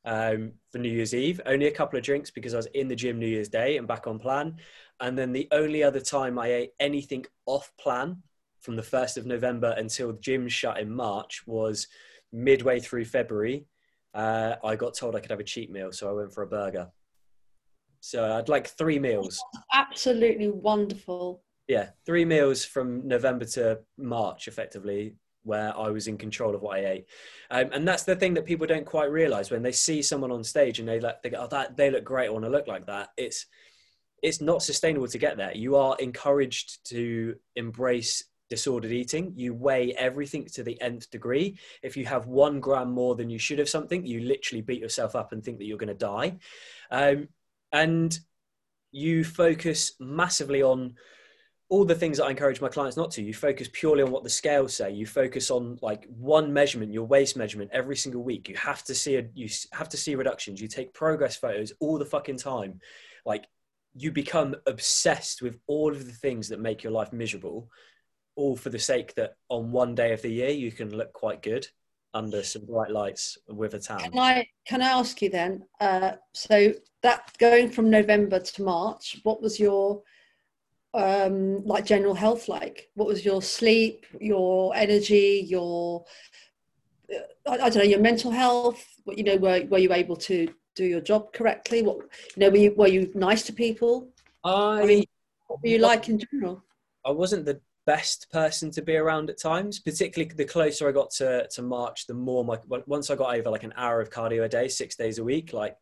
um, 0.03 0.53
for 0.71 0.77
New 0.77 0.89
Year's 0.89 1.13
Eve. 1.13 1.39
Only 1.45 1.67
a 1.67 1.71
couple 1.71 1.97
of 1.97 2.03
drinks 2.03 2.29
because 2.29 2.53
I 2.53 2.57
was 2.57 2.65
in 2.67 2.89
the 2.89 2.95
gym 2.95 3.17
New 3.17 3.27
Year's 3.27 3.49
Day 3.49 3.77
and 3.77 3.87
back 3.87 4.07
on 4.07 4.19
plan. 4.19 4.57
And 4.99 5.17
then 5.17 5.31
the 5.31 5.47
only 5.51 5.83
other 5.83 6.01
time 6.01 6.37
I 6.37 6.47
ate 6.47 6.71
anything 6.79 7.25
off 7.45 7.71
plan 7.79 8.23
from 8.59 8.75
the 8.75 8.81
1st 8.81 9.17
of 9.17 9.25
November 9.25 9.73
until 9.77 10.11
the 10.11 10.19
gym 10.19 10.47
shut 10.47 10.79
in 10.79 10.91
March 10.93 11.43
was 11.45 11.87
midway 12.31 12.79
through 12.79 13.05
February, 13.05 13.65
uh, 14.17 14.55
I 14.63 14.75
got 14.75 14.95
told 14.95 15.15
I 15.15 15.19
could 15.19 15.29
have 15.29 15.39
a 15.39 15.43
cheat 15.43 15.71
meal, 15.71 15.91
so 15.91 16.09
I 16.09 16.13
went 16.13 16.33
for 16.33 16.41
a 16.41 16.47
burger. 16.47 16.89
So 17.99 18.33
I'd 18.35 18.49
like 18.49 18.67
three 18.67 18.97
meals. 18.97 19.39
Absolutely 19.73 20.49
wonderful. 20.49 21.43
Yeah, 21.67 21.89
three 22.05 22.25
meals 22.25 22.65
from 22.65 23.07
November 23.07 23.45
to 23.45 23.79
March, 23.97 24.47
effectively, 24.47 25.15
where 25.43 25.77
I 25.77 25.89
was 25.89 26.07
in 26.07 26.17
control 26.17 26.55
of 26.55 26.61
what 26.61 26.77
I 26.77 26.85
ate. 26.85 27.05
Um, 27.51 27.69
and 27.73 27.87
that's 27.87 28.03
the 28.03 28.15
thing 28.15 28.33
that 28.33 28.45
people 28.45 28.65
don't 28.65 28.85
quite 28.85 29.11
realize 29.11 29.51
when 29.51 29.61
they 29.61 29.71
see 29.71 30.01
someone 30.01 30.31
on 30.31 30.43
stage 30.43 30.79
and 30.79 30.87
they 30.87 30.99
like, 30.99 31.21
they 31.21 31.29
go, 31.29 31.41
oh, 31.41 31.47
that 31.47 31.77
they 31.77 31.91
look 31.91 32.03
great. 32.03 32.27
I 32.27 32.31
want 32.31 32.45
to 32.45 32.51
look 32.51 32.67
like 32.67 32.87
that. 32.87 33.09
It's 33.17 33.45
it's 34.23 34.41
not 34.41 34.63
sustainable 34.63 35.07
to 35.07 35.17
get 35.19 35.37
there. 35.37 35.55
You 35.55 35.75
are 35.75 35.95
encouraged 35.99 36.89
to 36.89 37.35
embrace 37.55 38.23
disordered 38.49 38.91
eating. 38.91 39.33
You 39.35 39.53
weigh 39.53 39.93
everything 39.93 40.45
to 40.53 40.63
the 40.63 40.79
nth 40.81 41.09
degree. 41.09 41.57
If 41.81 41.97
you 41.97 42.05
have 42.05 42.27
one 42.27 42.59
gram 42.59 42.91
more 42.91 43.15
than 43.15 43.29
you 43.29 43.39
should 43.39 43.59
have 43.59 43.69
something, 43.69 44.05
you 44.05 44.21
literally 44.21 44.61
beat 44.61 44.81
yourself 44.81 45.15
up 45.15 45.31
and 45.31 45.43
think 45.43 45.57
that 45.57 45.65
you're 45.65 45.77
going 45.77 45.87
to 45.87 45.93
die. 45.93 46.37
Um, 46.91 47.27
and 47.71 48.17
you 48.91 49.23
focus 49.23 49.93
massively 49.99 50.63
on 50.63 50.95
all 51.69 51.83
the 51.83 51.95
things 51.95 52.17
that 52.17 52.25
I 52.25 52.29
encourage 52.29 52.61
my 52.61 52.69
clients 52.69 52.95
not 52.95 53.11
to. 53.11 53.21
You 53.21 53.33
focus 53.33 53.69
purely 53.73 54.01
on 54.01 54.11
what 54.11 54.23
the 54.23 54.29
scales 54.29 54.73
say. 54.73 54.91
You 54.91 55.05
focus 55.05 55.51
on 55.51 55.77
like 55.81 56.05
one 56.05 56.53
measurement, 56.53 56.93
your 56.93 57.05
waist 57.05 57.35
measurement 57.35 57.71
every 57.73 57.97
single 57.97 58.23
week. 58.23 58.47
You 58.47 58.55
have 58.55 58.83
to 58.85 58.95
see 58.95 59.17
a, 59.17 59.27
you 59.33 59.49
have 59.73 59.89
to 59.89 59.97
see 59.97 60.15
reductions. 60.15 60.61
You 60.61 60.69
take 60.69 60.93
progress 60.93 61.35
photos 61.35 61.73
all 61.81 61.97
the 61.97 62.05
fucking 62.05 62.37
time. 62.37 62.79
Like 63.25 63.47
you 63.93 64.11
become 64.11 64.55
obsessed 64.65 65.41
with 65.41 65.59
all 65.67 65.91
of 65.91 66.05
the 66.05 66.13
things 66.13 66.47
that 66.49 66.61
make 66.61 66.83
your 66.83 66.93
life 66.93 67.11
miserable 67.11 67.69
all 68.37 68.55
for 68.55 68.69
the 68.69 68.79
sake 68.79 69.13
that 69.15 69.35
on 69.49 69.71
one 69.71 69.95
day 69.95 70.13
of 70.13 70.21
the 70.21 70.31
year 70.31 70.49
you 70.49 70.71
can 70.71 70.95
look 70.95 71.11
quite 71.11 71.41
good 71.41 71.67
under 72.13 72.41
some 72.43 72.65
bright 72.65 72.91
lights 72.91 73.37
with 73.49 73.73
a 73.73 73.79
tan. 73.79 73.99
Can 73.99 74.17
I 74.17 74.47
can 74.65 74.81
I 74.81 74.89
ask 74.89 75.21
you 75.21 75.29
then? 75.29 75.65
Uh, 75.81 76.13
so 76.33 76.73
that 77.03 77.35
going 77.37 77.69
from 77.69 77.89
November 77.89 78.39
to 78.39 78.63
March, 78.63 79.19
what 79.23 79.41
was 79.41 79.59
your 79.59 80.01
um, 80.93 81.65
like 81.65 81.85
general 81.85 82.13
health 82.13 82.47
like? 82.47 82.89
What 82.95 83.07
was 83.07 83.25
your 83.25 83.41
sleep, 83.41 84.05
your 84.21 84.73
energy, 84.75 85.45
your 85.47 86.05
I, 87.47 87.53
I 87.53 87.69
don't 87.69 87.77
know 87.77 87.83
your 87.83 87.99
mental 87.99 88.31
health. 88.31 88.85
You 89.07 89.23
know, 89.23 89.37
were 89.37 89.65
were 89.69 89.77
you 89.77 89.93
able 89.93 90.15
to 90.17 90.47
do 90.75 90.85
your 90.85 91.01
job 91.01 91.33
correctly? 91.33 91.81
What 91.81 91.97
you 92.35 92.41
know, 92.41 92.49
were 92.49 92.57
you 92.57 92.73
were 92.75 92.87
you 92.87 93.11
nice 93.15 93.43
to 93.43 93.53
people? 93.53 94.09
I, 94.43 94.81
I 94.81 94.85
mean, 94.85 95.05
what 95.47 95.61
were 95.61 95.69
you 95.69 95.79
like 95.79 96.09
in 96.09 96.19
general? 96.19 96.63
I 97.05 97.11
wasn't 97.11 97.45
the 97.45 97.59
best 97.87 98.29
person 98.31 98.69
to 98.69 98.81
be 98.83 98.97
around 98.97 99.31
at 99.31 99.39
times. 99.39 99.79
Particularly 99.79 100.31
the 100.35 100.45
closer 100.45 100.87
I 100.87 100.91
got 100.91 101.09
to 101.11 101.47
to 101.47 101.61
March, 101.63 102.05
the 102.05 102.13
more 102.13 102.45
my 102.45 102.59
once 102.85 103.09
I 103.09 103.15
got 103.15 103.35
over 103.35 103.49
like 103.49 103.63
an 103.63 103.73
hour 103.75 103.99
of 103.99 104.11
cardio 104.11 104.43
a 104.43 104.49
day, 104.49 104.67
six 104.67 104.95
days 104.95 105.17
a 105.17 105.23
week, 105.23 105.53
like 105.53 105.75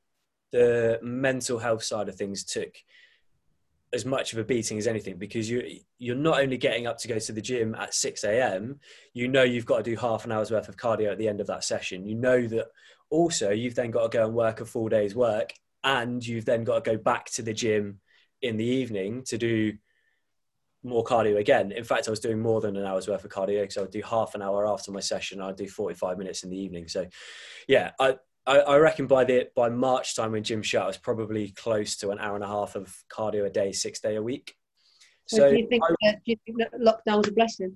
the 0.53 0.99
mental 1.01 1.59
health 1.59 1.83
side 1.83 2.07
of 2.07 2.15
things 2.15 2.45
took 2.45 2.73
as 3.93 4.05
much 4.05 4.33
of 4.33 4.39
a 4.39 4.43
beating 4.43 4.77
as 4.77 4.87
anything 4.87 5.17
because 5.17 5.49
you 5.49 5.79
you're 5.97 6.15
not 6.15 6.39
only 6.39 6.57
getting 6.57 6.85
up 6.85 6.97
to 6.97 7.07
go 7.07 7.17
to 7.17 7.31
the 7.31 7.41
gym 7.41 7.75
at 7.75 7.93
6 7.93 8.23
a.m 8.23 8.79
you 9.13 9.27
know 9.27 9.43
you've 9.43 9.65
got 9.65 9.77
to 9.77 9.83
do 9.83 9.95
half 9.95 10.25
an 10.25 10.31
hour's 10.31 10.51
worth 10.51 10.67
of 10.67 10.75
cardio 10.75 11.11
at 11.11 11.17
the 11.17 11.29
end 11.29 11.39
of 11.39 11.47
that 11.47 11.63
session 11.63 12.05
you 12.05 12.15
know 12.15 12.45
that 12.47 12.67
also 13.09 13.51
you've 13.51 13.75
then 13.75 13.91
got 13.91 14.11
to 14.11 14.17
go 14.17 14.25
and 14.25 14.33
work 14.33 14.59
a 14.59 14.65
full 14.65 14.89
day's 14.89 15.15
work 15.15 15.53
and 15.83 16.25
you've 16.25 16.45
then 16.45 16.63
got 16.63 16.83
to 16.83 16.91
go 16.91 16.97
back 16.97 17.25
to 17.25 17.41
the 17.41 17.53
gym 17.53 17.99
in 18.41 18.57
the 18.57 18.65
evening 18.65 19.23
to 19.23 19.37
do 19.37 19.73
more 20.85 21.03
cardio 21.03 21.37
again 21.37 21.71
in 21.71 21.83
fact 21.83 22.07
i 22.07 22.11
was 22.11 22.19
doing 22.19 22.39
more 22.39 22.61
than 22.61 22.77
an 22.77 22.85
hour's 22.85 23.07
worth 23.07 23.25
of 23.25 23.31
cardio 23.31 23.61
because 23.61 23.77
i 23.77 23.81
would 23.81 23.91
do 23.91 24.01
half 24.01 24.35
an 24.35 24.41
hour 24.41 24.67
after 24.67 24.91
my 24.91 24.99
session 24.99 25.41
i'd 25.41 25.55
do 25.55 25.67
45 25.67 26.17
minutes 26.17 26.43
in 26.43 26.49
the 26.49 26.57
evening 26.57 26.87
so 26.87 27.05
yeah 27.67 27.91
i 27.99 28.15
I, 28.47 28.59
I 28.59 28.77
reckon 28.77 29.07
by 29.07 29.23
the 29.23 29.47
by 29.55 29.69
March 29.69 30.15
time 30.15 30.33
when 30.33 30.43
gym 30.43 30.61
shut, 30.61 30.83
I 30.83 30.87
was 30.87 30.97
probably 30.97 31.49
close 31.49 31.95
to 31.97 32.11
an 32.11 32.19
hour 32.19 32.35
and 32.35 32.43
a 32.43 32.47
half 32.47 32.75
of 32.75 32.95
cardio 33.09 33.45
a 33.45 33.49
day, 33.49 33.71
six 33.71 33.99
day 33.99 34.17
a 34.17 34.21
week. 34.21 34.55
So, 35.27 35.49
do 35.49 35.57
you 35.57 35.67
think 35.67 35.83
I, 35.83 35.95
that, 36.03 36.21
do 36.23 36.31
you 36.31 36.37
think 36.45 36.59
that 36.59 36.73
lockdown 36.79 37.17
was 37.17 37.27
a 37.27 37.31
blessing? 37.31 37.75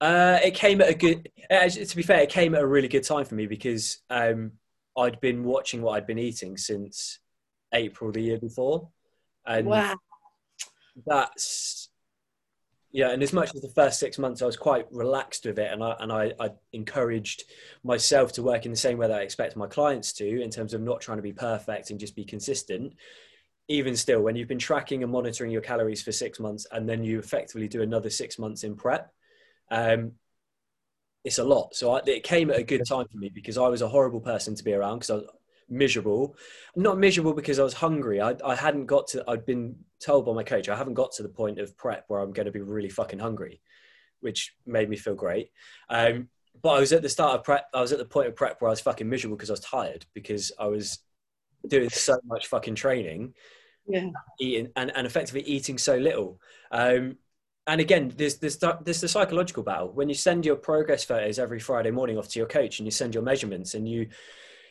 Uh, 0.00 0.40
it 0.42 0.54
came 0.54 0.80
at 0.80 0.88
a 0.88 0.94
good. 0.94 1.30
Uh, 1.48 1.68
to 1.68 1.96
be 1.96 2.02
fair, 2.02 2.20
it 2.20 2.28
came 2.28 2.54
at 2.54 2.62
a 2.62 2.66
really 2.66 2.88
good 2.88 3.04
time 3.04 3.24
for 3.24 3.36
me 3.36 3.46
because 3.46 4.00
um, 4.10 4.52
I'd 4.98 5.20
been 5.20 5.44
watching 5.44 5.82
what 5.82 5.92
I'd 5.92 6.06
been 6.06 6.18
eating 6.18 6.56
since 6.56 7.20
April 7.72 8.10
the 8.10 8.20
year 8.20 8.38
before, 8.38 8.88
and 9.46 9.66
wow. 9.66 9.96
that's 11.06 11.88
yeah, 12.94 13.10
and 13.10 13.24
as 13.24 13.32
much 13.32 13.52
as 13.56 13.60
the 13.60 13.72
first 13.74 13.98
six 13.98 14.20
months 14.20 14.40
I 14.40 14.46
was 14.46 14.56
quite 14.56 14.86
relaxed 14.92 15.46
with 15.46 15.58
it, 15.58 15.72
and 15.72 15.82
I 15.82 15.96
and 15.98 16.12
I, 16.12 16.32
I, 16.38 16.50
encouraged 16.72 17.42
myself 17.82 18.30
to 18.34 18.42
work 18.44 18.66
in 18.66 18.70
the 18.70 18.76
same 18.76 18.98
way 18.98 19.08
that 19.08 19.18
I 19.18 19.22
expect 19.22 19.56
my 19.56 19.66
clients 19.66 20.12
to, 20.12 20.40
in 20.40 20.48
terms 20.48 20.74
of 20.74 20.80
not 20.80 21.00
trying 21.00 21.18
to 21.18 21.22
be 21.22 21.32
perfect 21.32 21.90
and 21.90 21.98
just 21.98 22.14
be 22.14 22.24
consistent. 22.24 22.94
Even 23.66 23.96
still, 23.96 24.22
when 24.22 24.36
you've 24.36 24.46
been 24.46 24.60
tracking 24.60 25.02
and 25.02 25.10
monitoring 25.10 25.50
your 25.50 25.60
calories 25.60 26.04
for 26.04 26.12
six 26.12 26.38
months, 26.38 26.68
and 26.70 26.88
then 26.88 27.02
you 27.02 27.18
effectively 27.18 27.66
do 27.66 27.82
another 27.82 28.10
six 28.10 28.38
months 28.38 28.62
in 28.62 28.76
prep, 28.76 29.12
um, 29.72 30.12
it's 31.24 31.38
a 31.38 31.44
lot. 31.44 31.74
So 31.74 31.94
I, 31.94 32.00
it 32.06 32.22
came 32.22 32.48
at 32.48 32.60
a 32.60 32.62
good 32.62 32.82
time 32.88 33.06
for 33.10 33.18
me 33.18 33.28
because 33.28 33.58
I 33.58 33.66
was 33.66 33.82
a 33.82 33.88
horrible 33.88 34.20
person 34.20 34.54
to 34.54 34.62
be 34.62 34.72
around 34.72 35.00
because 35.00 35.10
I 35.10 35.14
was 35.14 35.24
miserable. 35.68 36.36
Not 36.76 36.98
miserable 36.98 37.32
because 37.32 37.58
I 37.58 37.64
was 37.64 37.74
hungry. 37.74 38.20
I, 38.20 38.36
I 38.44 38.54
hadn't 38.54 38.86
got 38.86 39.08
to. 39.08 39.24
I'd 39.26 39.44
been 39.44 39.74
told 40.04 40.26
by 40.26 40.32
my 40.32 40.42
coach 40.42 40.68
I 40.68 40.76
haven't 40.76 40.94
got 40.94 41.12
to 41.12 41.22
the 41.22 41.28
point 41.28 41.58
of 41.58 41.76
prep 41.76 42.04
where 42.08 42.20
I'm 42.20 42.32
going 42.32 42.46
to 42.46 42.52
be 42.52 42.60
really 42.60 42.88
fucking 42.88 43.18
hungry, 43.18 43.60
which 44.20 44.54
made 44.66 44.88
me 44.88 44.96
feel 44.96 45.14
great. 45.14 45.50
Um, 45.88 46.28
but 46.62 46.70
I 46.70 46.80
was 46.80 46.92
at 46.92 47.02
the 47.02 47.08
start 47.08 47.38
of 47.38 47.44
prep. 47.44 47.66
I 47.74 47.80
was 47.80 47.92
at 47.92 47.98
the 47.98 48.04
point 48.04 48.28
of 48.28 48.36
prep 48.36 48.60
where 48.60 48.68
I 48.68 48.72
was 48.72 48.80
fucking 48.80 49.08
miserable 49.08 49.36
because 49.36 49.50
I 49.50 49.54
was 49.54 49.60
tired 49.60 50.06
because 50.14 50.52
I 50.58 50.66
was 50.66 50.98
doing 51.66 51.90
so 51.90 52.18
much 52.24 52.46
fucking 52.46 52.74
training, 52.74 53.34
yeah, 53.86 54.10
eating 54.38 54.70
and, 54.76 54.92
and 54.94 55.06
effectively 55.06 55.42
eating 55.42 55.78
so 55.78 55.96
little. 55.96 56.40
Um, 56.70 57.16
and 57.66 57.80
again, 57.80 58.12
there's, 58.16 58.36
there's, 58.36 58.58
there's 58.58 59.00
the 59.00 59.08
psychological 59.08 59.62
battle. 59.62 59.90
When 59.90 60.10
you 60.10 60.14
send 60.14 60.44
your 60.44 60.56
progress 60.56 61.02
photos 61.02 61.38
every 61.38 61.58
Friday 61.58 61.90
morning 61.90 62.18
off 62.18 62.28
to 62.28 62.38
your 62.38 62.46
coach 62.46 62.78
and 62.78 62.86
you 62.86 62.90
send 62.90 63.14
your 63.14 63.22
measurements 63.22 63.72
and 63.72 63.88
you 63.88 64.08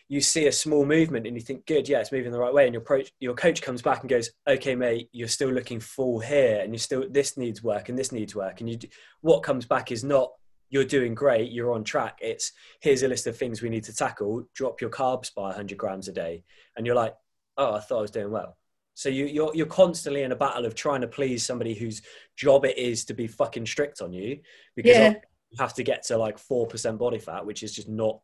you 0.09 0.21
see 0.21 0.47
a 0.47 0.51
small 0.51 0.85
movement 0.85 1.25
and 1.25 1.35
you 1.35 1.41
think, 1.41 1.65
good, 1.65 1.87
yeah, 1.87 1.99
it's 1.99 2.11
moving 2.11 2.31
the 2.31 2.39
right 2.39 2.53
way. 2.53 2.65
And 2.65 2.73
your, 2.73 2.81
pro- 2.81 3.03
your 3.19 3.33
coach 3.33 3.61
comes 3.61 3.81
back 3.81 4.01
and 4.01 4.09
goes, 4.09 4.29
okay, 4.47 4.75
mate, 4.75 5.09
you're 5.11 5.27
still 5.27 5.49
looking 5.49 5.79
full 5.79 6.19
here 6.19 6.59
and 6.61 6.73
you 6.73 6.77
still, 6.77 7.05
this 7.09 7.37
needs 7.37 7.63
work 7.63 7.89
and 7.89 7.97
this 7.97 8.11
needs 8.11 8.35
work. 8.35 8.59
And 8.59 8.69
you, 8.69 8.77
do, 8.77 8.87
what 9.21 9.43
comes 9.43 9.65
back 9.65 9.91
is 9.91 10.03
not, 10.03 10.31
you're 10.69 10.83
doing 10.85 11.15
great, 11.15 11.51
you're 11.51 11.73
on 11.73 11.83
track. 11.83 12.17
It's, 12.21 12.51
here's 12.81 13.03
a 13.03 13.07
list 13.07 13.27
of 13.27 13.37
things 13.37 13.61
we 13.61 13.69
need 13.69 13.83
to 13.85 13.95
tackle. 13.95 14.43
Drop 14.53 14.81
your 14.81 14.89
carbs 14.89 15.33
by 15.33 15.43
100 15.43 15.77
grams 15.77 16.07
a 16.07 16.11
day. 16.11 16.43
And 16.75 16.85
you're 16.85 16.95
like, 16.95 17.15
oh, 17.57 17.75
I 17.75 17.79
thought 17.79 17.99
I 17.99 18.01
was 18.01 18.11
doing 18.11 18.31
well. 18.31 18.57
So 18.95 19.09
you, 19.09 19.25
you're, 19.25 19.51
you're 19.55 19.65
constantly 19.65 20.23
in 20.23 20.31
a 20.31 20.35
battle 20.35 20.65
of 20.65 20.75
trying 20.75 21.01
to 21.01 21.07
please 21.07 21.45
somebody 21.45 21.73
whose 21.73 22.01
job 22.35 22.65
it 22.65 22.77
is 22.77 23.05
to 23.05 23.13
be 23.13 23.25
fucking 23.27 23.65
strict 23.65 24.01
on 24.01 24.13
you 24.13 24.39
because 24.75 24.97
Yeah. 24.97 25.13
you 25.49 25.57
have 25.59 25.73
to 25.75 25.83
get 25.83 26.03
to 26.03 26.17
like 26.17 26.37
4% 26.37 26.97
body 26.97 27.19
fat, 27.19 27.45
which 27.45 27.63
is 27.63 27.73
just 27.73 27.89
not 27.89 28.19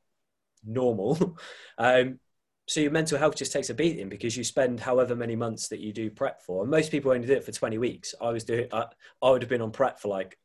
normal. 0.66 1.38
um, 1.78 2.20
so 2.68 2.80
your 2.80 2.92
mental 2.92 3.18
health 3.18 3.36
just 3.36 3.52
takes 3.52 3.72
a 3.72 3.74
beating 3.74 4.10
because 4.10 4.38
you 4.38 4.44
spend 4.44 4.80
however 4.80 5.16
many 5.16 5.36
months 5.36 5.70
that 5.70 5.80
you 5.80 5.92
do 5.92 6.12
prep 6.12 6.44
for. 6.44 6.62
And 6.62 6.70
most 6.70 6.92
people 6.92 7.12
only 7.12 7.26
do 7.26 7.34
it 7.34 7.44
for 7.44 7.52
20 7.52 7.80
weeks. 7.80 8.14
I 8.22 8.30
was 8.30 8.44
doing, 8.44 8.68
I, 8.72 8.86
I 9.24 9.32
would 9.32 9.42
have 9.42 9.50
been 9.50 9.62
on 9.62 9.72
prep 9.72 10.00
for 10.00 10.10
like 10.10 10.38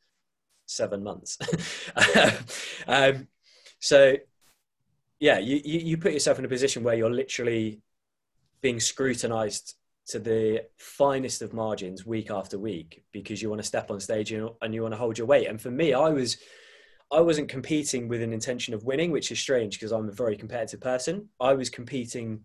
seven 0.64 1.04
months. 1.04 1.36
um, 2.86 3.28
so 3.78 4.16
yeah, 5.20 5.38
you, 5.38 5.60
you, 5.64 5.80
you 5.80 5.96
put 5.98 6.12
yourself 6.12 6.38
in 6.38 6.46
a 6.46 6.48
position 6.48 6.82
where 6.82 6.94
you're 6.94 7.12
literally 7.12 7.82
being 8.62 8.80
scrutinized 8.80 9.74
to 10.06 10.18
the 10.18 10.64
finest 10.78 11.42
of 11.42 11.52
margins 11.52 12.04
week 12.04 12.30
after 12.30 12.58
week 12.58 13.04
because 13.12 13.40
you 13.40 13.48
want 13.48 13.60
to 13.60 13.66
step 13.66 13.90
on 13.90 14.00
stage 14.00 14.32
and, 14.32 14.48
and 14.62 14.74
you 14.74 14.82
want 14.82 14.92
to 14.92 14.98
hold 14.98 15.18
your 15.18 15.26
weight. 15.26 15.46
And 15.46 15.60
for 15.60 15.70
me, 15.70 15.92
I 15.92 16.10
was, 16.10 16.38
I 17.14 17.20
wasn't 17.20 17.48
competing 17.48 18.08
with 18.08 18.22
an 18.22 18.32
intention 18.32 18.74
of 18.74 18.82
winning, 18.82 19.12
which 19.12 19.30
is 19.30 19.38
strange 19.38 19.78
because 19.78 19.92
I'm 19.92 20.08
a 20.08 20.12
very 20.12 20.36
competitive 20.36 20.80
person. 20.80 21.28
I 21.38 21.54
was 21.54 21.70
competing 21.70 22.40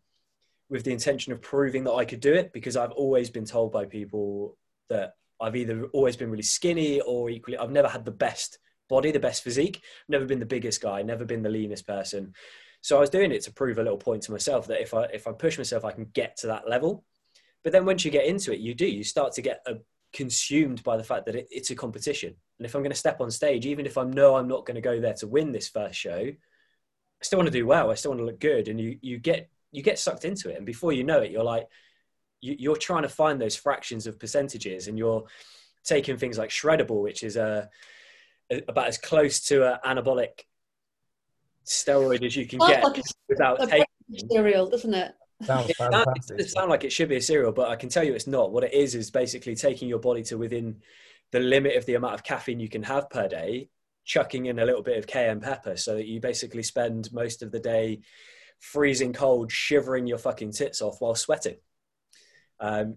with 0.69 0.83
the 0.83 0.91
intention 0.91 1.33
of 1.33 1.41
proving 1.41 1.83
that 1.85 1.93
I 1.93 2.05
could 2.05 2.19
do 2.19 2.35
it 2.35 2.53
because 2.53 2.77
I've 2.77 2.91
always 2.91 3.31
been 3.31 3.45
told 3.45 3.71
by 3.71 3.85
people 3.85 4.59
that 4.89 5.15
I've 5.41 5.55
either 5.55 5.85
always 5.85 6.15
been 6.15 6.29
really 6.29 6.43
skinny 6.43 7.01
or 7.01 7.31
equally, 7.31 7.57
I've 7.57 7.71
never 7.71 7.87
had 7.87 8.05
the 8.05 8.11
best 8.11 8.59
body, 8.89 9.11
the 9.11 9.19
best 9.19 9.43
physique, 9.43 9.81
never 10.07 10.25
been 10.25 10.39
the 10.39 10.45
biggest 10.45 10.81
guy, 10.81 11.01
never 11.01 11.25
been 11.25 11.41
the 11.41 11.49
leanest 11.49 11.87
person. 11.87 12.33
So 12.81 12.95
I 12.95 12.99
was 12.99 13.09
doing 13.09 13.31
it 13.31 13.41
to 13.45 13.51
prove 13.51 13.79
a 13.79 13.83
little 13.83 13.97
point 13.97 14.21
to 14.23 14.31
myself 14.31 14.67
that 14.67 14.81
if 14.81 14.93
I 14.93 15.05
if 15.05 15.25
I 15.25 15.31
push 15.31 15.57
myself, 15.57 15.83
I 15.83 15.93
can 15.93 16.11
get 16.13 16.37
to 16.37 16.47
that 16.47 16.69
level. 16.69 17.03
But 17.63 17.73
then 17.73 17.85
once 17.85 18.05
you 18.05 18.11
get 18.11 18.25
into 18.25 18.53
it, 18.53 18.59
you 18.59 18.75
do. 18.75 18.85
You 18.85 19.03
start 19.03 19.33
to 19.33 19.41
get 19.41 19.61
a, 19.65 19.77
consumed 20.13 20.83
by 20.83 20.97
the 20.97 21.03
fact 21.03 21.25
that 21.25 21.35
it, 21.35 21.47
it's 21.51 21.71
a 21.71 21.75
competition. 21.75 22.33
And 22.57 22.65
if 22.65 22.75
I'm 22.75 22.81
going 22.81 22.91
to 22.91 22.97
step 22.97 23.21
on 23.21 23.31
stage, 23.31 23.65
even 23.65 23.85
if 23.85 23.97
I 23.97 24.03
know 24.03 24.35
I'm 24.35 24.47
not 24.47 24.65
going 24.65 24.75
to 24.75 24.81
go 24.81 24.99
there 24.99 25.13
to 25.13 25.27
win 25.27 25.51
this 25.51 25.69
first 25.69 25.99
show, 25.99 26.31
I 27.21 27.23
still 27.23 27.37
want 27.37 27.47
to 27.47 27.57
do 27.57 27.65
well. 27.65 27.91
I 27.91 27.95
still 27.95 28.11
want 28.11 28.21
to 28.21 28.25
look 28.25 28.39
good. 28.39 28.67
And 28.67 28.79
you 28.79 28.97
you 29.01 29.17
get 29.17 29.49
you 29.71 29.83
get 29.83 29.99
sucked 29.99 30.25
into 30.25 30.49
it, 30.49 30.57
and 30.57 30.65
before 30.65 30.93
you 30.93 31.03
know 31.03 31.19
it, 31.19 31.31
you're 31.31 31.43
like 31.43 31.67
you, 32.41 32.55
you're 32.57 32.77
trying 32.77 33.03
to 33.03 33.09
find 33.09 33.39
those 33.39 33.55
fractions 33.55 34.07
of 34.07 34.19
percentages, 34.19 34.87
and 34.87 34.97
you're 34.97 35.25
taking 35.83 36.17
things 36.17 36.37
like 36.37 36.49
shreddable, 36.49 37.01
which 37.01 37.23
is 37.23 37.35
a, 37.35 37.69
a 38.51 38.61
about 38.67 38.87
as 38.87 38.97
close 38.97 39.41
to 39.41 39.73
an 39.73 39.79
anabolic 39.85 40.45
steroid 41.65 42.25
as 42.25 42.35
you 42.35 42.47
can 42.47 42.59
get 42.59 42.83
like 42.83 42.97
a, 42.97 43.03
without 43.27 43.61
a 43.61 43.67
taking. 43.67 44.29
cereal, 44.31 44.69
doesn't 44.69 44.93
it? 44.93 45.13
Sounds 45.43 45.69
It 45.69 45.77
sounds, 45.77 45.95
fantastic. 45.95 46.39
it 46.39 46.49
sounds 46.49 46.69
like 46.69 46.83
it 46.83 46.91
should 46.91 47.09
be 47.09 47.15
a 47.15 47.21
cereal, 47.21 47.51
but 47.51 47.69
I 47.69 47.75
can 47.75 47.89
tell 47.89 48.03
you 48.03 48.13
it's 48.13 48.27
not. 48.27 48.51
What 48.51 48.63
it 48.63 48.73
is 48.73 48.95
is 48.95 49.09
basically 49.11 49.55
taking 49.55 49.87
your 49.87 49.99
body 49.99 50.23
to 50.23 50.37
within 50.37 50.81
the 51.31 51.39
limit 51.39 51.77
of 51.77 51.85
the 51.85 51.95
amount 51.95 52.15
of 52.15 52.23
caffeine 52.23 52.59
you 52.59 52.69
can 52.69 52.83
have 52.83 53.09
per 53.09 53.27
day, 53.27 53.69
chucking 54.05 54.47
in 54.47 54.59
a 54.59 54.65
little 54.65 54.81
bit 54.81 54.97
of 54.97 55.07
cayenne 55.07 55.39
pepper 55.39 55.77
so 55.77 55.95
that 55.95 56.07
you 56.07 56.19
basically 56.19 56.63
spend 56.63 57.11
most 57.13 57.41
of 57.41 57.51
the 57.51 57.59
day 57.59 57.99
freezing 58.59 59.13
cold, 59.13 59.51
shivering 59.51 60.07
your 60.07 60.17
fucking 60.17 60.51
tits 60.51 60.81
off 60.81 60.99
while 60.99 61.15
sweating. 61.15 61.57
Um, 62.59 62.95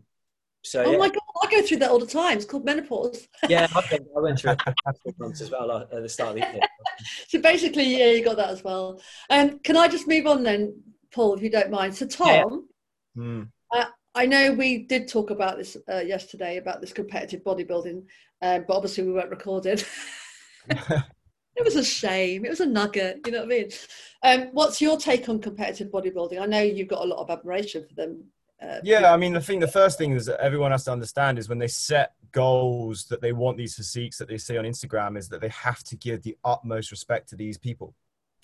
so 0.65 0.83
Oh 0.85 0.93
yeah, 0.93 0.99
my 0.99 1.09
god, 1.09 1.21
I 1.43 1.51
go 1.51 1.63
through 1.63 1.79
that 1.79 1.91
all 1.91 1.99
the 1.99 2.07
time. 2.07 2.37
It's 2.37 2.47
called 2.47 2.65
menopause. 2.65 3.29
yeah, 3.49 3.67
I, 3.75 3.83
went, 3.91 4.07
I 4.17 4.21
went 4.21 4.39
through 4.39 4.53
it 4.53 4.63
for 4.63 5.13
months 5.19 5.41
as 5.41 5.51
well 5.51 5.71
at 5.77 5.91
the 5.91 6.09
start 6.09 6.31
of 6.31 6.35
the 6.37 6.41
year. 6.41 6.61
So 7.29 7.41
basically, 7.41 7.99
yeah, 7.99 8.11
you 8.11 8.25
got 8.25 8.37
that 8.37 8.51
as 8.51 8.63
well. 8.63 9.01
Um, 9.29 9.59
can 9.61 9.77
I 9.77 9.89
just 9.89 10.07
move 10.07 10.27
on 10.27 10.43
then, 10.45 10.75
Paul, 11.12 11.35
if 11.35 11.42
you 11.42 11.50
don't 11.50 11.71
mind? 11.71 11.95
So 11.95 12.07
Tom, 12.07 12.66
Yeah. 13.16 13.23
Hmm. 13.23 13.42
I 14.14 14.26
know 14.26 14.52
we 14.52 14.78
did 14.78 15.09
talk 15.09 15.31
about 15.31 15.57
this 15.57 15.76
uh, 15.90 16.00
yesterday 16.00 16.59
about 16.59 16.81
this 16.81 16.92
competitive 16.92 17.42
bodybuilding, 17.42 18.04
um, 18.42 18.64
but 18.69 18.76
obviously 18.76 19.04
we 19.04 19.12
weren't 19.12 19.31
recorded. 19.31 19.85
it 20.69 21.64
was 21.64 21.76
a 21.76 21.85
shame. 21.85 22.45
It 22.45 22.50
was 22.50 22.61
a 22.61 22.66
nugget. 22.66 23.21
You 23.25 23.33
know 23.33 23.38
what 23.38 23.47
I 23.47 23.49
mean? 23.49 23.71
Um, 24.23 24.49
what's 24.52 24.81
your 24.81 24.99
take 24.99 25.28
on 25.28 25.40
competitive 25.40 25.90
bodybuilding? 25.90 26.40
I 26.40 26.47
know 26.47 26.61
you've 26.61 26.88
got 26.88 27.04
a 27.04 27.09
lot 27.09 27.21
of 27.21 27.31
admiration 27.31 27.87
for 27.88 27.95
them. 27.95 28.25
Uh, 28.62 28.81
Yeah, 28.83 29.12
I 29.12 29.16
mean, 29.16 29.33
the 29.33 29.40
thing, 29.40 29.61
the 29.61 29.66
first 29.66 29.97
thing 29.97 30.12
is 30.12 30.26
that 30.26 30.40
everyone 30.40 30.73
has 30.73 30.85
to 30.85 30.92
understand 30.92 31.38
is 31.38 31.49
when 31.49 31.59
they 31.59 31.69
set 31.69 32.12
goals 32.33 33.07
that 33.07 33.23
they 33.23 33.33
want 33.33 33.57
these 33.57 33.75
physiques 33.75 34.19
that 34.19 34.28
they 34.28 34.38
see 34.38 34.59
on 34.59 34.64
Instagram, 34.64 35.16
is 35.16 35.28
that 35.31 35.40
they 35.40 35.49
have 35.49 35.83
to 35.85 35.97
give 35.97 36.23
the 36.23 36.37
utmost 36.45 36.90
respect 36.90 37.31
to 37.31 37.37
these 37.37 37.57
people. 37.57 37.95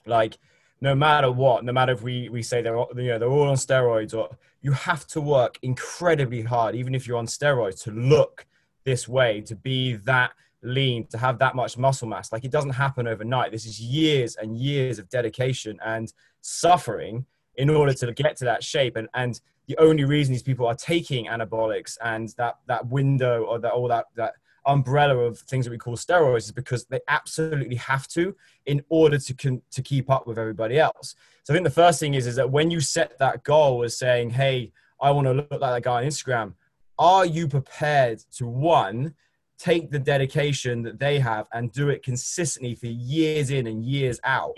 Like, 0.07 0.39
no 0.81 0.95
matter 0.95 1.31
what, 1.31 1.65
no 1.65 1.73
matter 1.73 1.93
if 1.93 2.03
we, 2.03 2.29
we 2.29 2.43
say 2.43 2.63
they're 2.63 2.77
all- 2.77 2.91
you 2.97 3.09
know 3.09 3.19
they're 3.19 3.29
all 3.29 3.49
on 3.49 3.57
steroids, 3.57 4.15
or 4.17 4.29
you 4.63 4.73
have 4.73 5.07
to 5.09 5.21
work 5.21 5.59
incredibly 5.63 6.43
hard, 6.43 6.75
even 6.75 6.95
if 6.95 7.07
you're 7.07 7.19
on 7.19 7.27
steroids, 7.27 7.83
to 7.85 7.91
look 7.91 8.47
this 8.85 9.09
way, 9.09 9.41
to 9.43 9.55
be 9.55 9.95
that 9.95 10.33
lean, 10.63 11.07
to 11.07 11.19
have 11.19 11.39
that 11.39 11.55
much 11.55 11.77
muscle 11.79 12.09
mass. 12.09 12.33
Like 12.33 12.45
it 12.45 12.51
doesn't 12.51 12.71
happen 12.71 13.07
overnight. 13.07 13.53
This 13.53 13.67
is 13.67 13.81
years 13.81 14.37
and 14.37 14.57
years 14.57 14.99
of 14.99 15.09
dedication 15.09 15.79
and 15.85 16.13
suffering 16.41 17.27
in 17.57 17.71
order 17.71 17.93
to 17.95 18.13
get 18.13 18.37
to 18.37 18.45
that 18.45 18.63
shape. 18.65 18.97
And 18.97 19.09
and 19.15 19.41
the 19.67 19.77
only 19.79 20.05
reason 20.05 20.33
these 20.33 20.43
people 20.43 20.67
are 20.67 20.75
taking 20.75 21.27
anabolics 21.27 21.99
and 22.03 22.29
that 22.39 22.57
that 22.67 22.87
window 22.87 23.45
or 23.45 23.59
that 23.59 23.73
all 23.73 23.89
that 23.89 24.07
that 24.17 24.35
umbrella 24.69 25.17
of 25.17 25.39
things 25.39 25.65
that 25.65 25.71
we 25.71 25.79
call 25.79 25.97
steroids 25.97 26.45
is 26.45 26.53
because 26.53 26.85
they 26.87 27.01
absolutely 27.09 27.77
have 27.77 28.07
to 28.09 28.37
in 28.67 28.83
order 28.89 29.19
to 29.19 29.35
con- 29.35 29.63
to 29.71 29.83
keep 29.83 30.11
up 30.11 30.27
with 30.27 30.39
everybody 30.39 30.79
else. 30.79 31.17
So 31.43 31.53
I 31.53 31.57
think 31.57 31.65
the 31.65 31.71
first 31.71 31.99
thing 31.99 32.15
is 32.15 32.27
is 32.27 32.37
that 32.37 32.51
when 32.51 32.71
you 32.71 32.81
set 32.81 33.19
that 33.19 33.43
goal 33.43 33.83
as 33.83 33.99
saying, 33.99 34.31
"Hey, 34.31 34.73
I 35.01 35.11
want 35.11 35.27
to 35.27 35.33
look 35.33 35.51
like 35.51 35.61
that 35.61 35.83
guy 35.83 36.03
on 36.03 36.05
Instagram," 36.05 36.55
are 36.99 37.27
you 37.27 37.49
prepared 37.49 38.21
to 38.37 38.47
one 38.47 39.15
take 39.59 39.91
the 39.91 39.99
dedication 39.99 40.83
that 40.83 41.01
they 41.01 41.19
have 41.19 41.49
and 41.53 41.73
do 41.73 41.89
it 41.89 42.03
consistently 42.05 42.75
for 42.75 42.87
years 42.87 43.51
in 43.51 43.67
and 43.67 43.85
years 43.85 44.21
out? 44.23 44.57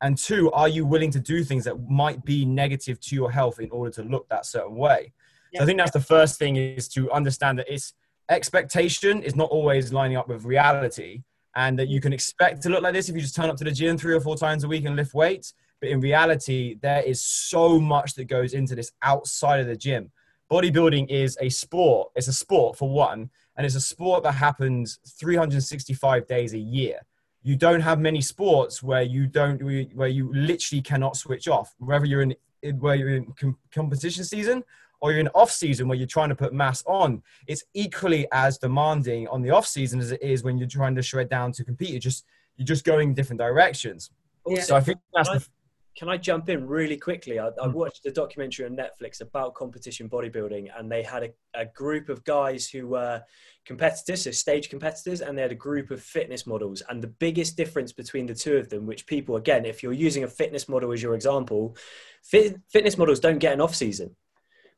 And 0.00 0.18
two, 0.18 0.50
are 0.52 0.68
you 0.68 0.84
willing 0.84 1.10
to 1.12 1.20
do 1.20 1.44
things 1.44 1.64
that 1.64 1.88
might 1.88 2.24
be 2.24 2.44
negative 2.44 3.00
to 3.00 3.14
your 3.14 3.30
health 3.30 3.60
in 3.60 3.70
order 3.70 3.90
to 3.92 4.02
look 4.02 4.28
that 4.28 4.46
certain 4.46 4.76
way? 4.76 5.12
Yeah. 5.52 5.60
So 5.60 5.62
I 5.64 5.66
think 5.66 5.78
that's 5.78 5.92
the 5.92 6.00
first 6.00 6.38
thing 6.38 6.56
is 6.56 6.88
to 6.88 7.10
understand 7.12 7.58
that 7.58 7.72
it's 7.72 7.94
expectation 8.28 9.22
is 9.22 9.36
not 9.36 9.50
always 9.50 9.92
lining 9.92 10.16
up 10.16 10.28
with 10.28 10.44
reality 10.44 11.22
and 11.54 11.78
that 11.78 11.88
you 11.88 12.00
can 12.00 12.12
expect 12.12 12.62
to 12.62 12.70
look 12.70 12.82
like 12.82 12.94
this 12.94 13.08
if 13.08 13.14
you 13.14 13.20
just 13.20 13.36
turn 13.36 13.50
up 13.50 13.56
to 13.56 13.64
the 13.64 13.70
gym 13.70 13.98
three 13.98 14.14
or 14.14 14.20
four 14.20 14.36
times 14.36 14.64
a 14.64 14.68
week 14.68 14.84
and 14.84 14.96
lift 14.96 15.14
weights. 15.14 15.54
But 15.80 15.90
in 15.90 16.00
reality, 16.00 16.78
there 16.80 17.02
is 17.02 17.24
so 17.24 17.80
much 17.80 18.14
that 18.14 18.24
goes 18.24 18.54
into 18.54 18.74
this 18.74 18.92
outside 19.02 19.60
of 19.60 19.66
the 19.66 19.76
gym. 19.76 20.12
Bodybuilding 20.50 21.10
is 21.10 21.36
a 21.40 21.48
sport. 21.48 22.10
It's 22.14 22.28
a 22.28 22.32
sport 22.32 22.78
for 22.78 22.88
one, 22.88 23.30
and 23.56 23.66
it's 23.66 23.74
a 23.74 23.80
sport 23.80 24.22
that 24.22 24.32
happens 24.32 24.98
365 25.18 26.26
days 26.26 26.54
a 26.54 26.58
year. 26.58 27.00
You 27.42 27.56
don't 27.56 27.80
have 27.80 27.98
many 27.98 28.20
sports 28.20 28.82
where 28.82 29.02
you 29.02 29.26
don't 29.26 29.60
where 29.94 30.08
you 30.08 30.32
literally 30.32 30.82
cannot 30.82 31.16
switch 31.16 31.48
off. 31.48 31.74
Whether 31.78 32.06
you're 32.06 32.22
in 32.22 32.36
where 32.78 32.94
you're 32.94 33.16
in 33.16 33.34
competition 33.74 34.24
season 34.24 34.62
or 35.02 35.10
you're 35.10 35.20
in 35.20 35.28
off 35.34 35.50
season 35.50 35.88
where 35.88 35.98
you're 35.98 36.06
trying 36.06 36.28
to 36.30 36.34
put 36.34 36.54
mass 36.54 36.82
on, 36.86 37.22
it's 37.48 37.64
equally 37.74 38.26
as 38.32 38.56
demanding 38.56 39.28
on 39.28 39.42
the 39.42 39.50
off 39.50 39.66
season 39.66 40.00
as 40.00 40.12
it 40.12 40.22
is 40.22 40.44
when 40.44 40.56
you're 40.56 40.68
trying 40.68 40.94
to 40.94 41.02
shred 41.02 41.28
down 41.28 41.52
to 41.52 41.64
compete. 41.64 41.90
You're 41.90 42.00
just 42.00 42.24
you're 42.56 42.66
just 42.66 42.84
going 42.84 43.12
different 43.12 43.40
directions. 43.40 44.10
Yeah. 44.46 44.62
So 44.62 44.76
I 44.76 44.80
think 44.80 44.98
that's 45.12 45.28
the 45.28 45.46
can 45.94 46.08
I 46.08 46.16
jump 46.16 46.48
in 46.48 46.66
really 46.66 46.96
quickly? 46.96 47.38
I, 47.38 47.48
I, 47.48 47.66
hmm. 47.66 47.72
watched 47.72 48.06
a 48.06 48.10
documentary 48.10 48.64
on 48.64 48.76
Netflix 48.76 49.20
about 49.20 49.54
competition 49.54 50.08
bodybuilding, 50.08 50.70
and 50.78 50.90
they 50.90 51.02
had 51.02 51.24
a, 51.24 51.30
a, 51.52 51.66
group 51.66 52.08
of 52.08 52.24
guys 52.24 52.66
who 52.68 52.88
were 52.88 53.22
competitors, 53.66 54.24
so 54.24 54.30
stage 54.30 54.70
competitors, 54.70 55.20
and 55.20 55.36
they 55.36 55.42
had 55.42 55.52
a 55.52 55.56
group 55.56 55.90
of 55.90 56.02
fitness 56.02 56.46
models. 56.46 56.82
And 56.88 57.02
the 57.02 57.08
biggest 57.08 57.58
difference 57.58 57.92
between 57.92 58.24
the 58.24 58.34
two 58.34 58.56
of 58.56 58.70
them, 58.70 58.86
which 58.86 59.06
people, 59.06 59.36
again, 59.36 59.66
if 59.66 59.82
you're 59.82 59.92
using 59.92 60.24
a 60.24 60.28
fitness 60.28 60.66
model 60.66 60.92
as 60.92 61.02
your 61.02 61.14
example, 61.14 61.76
fit, 62.22 62.58
fitness 62.70 62.96
models 62.96 63.20
don't 63.20 63.38
get 63.38 63.52
an 63.52 63.60
off 63.60 63.74
season. 63.74 64.16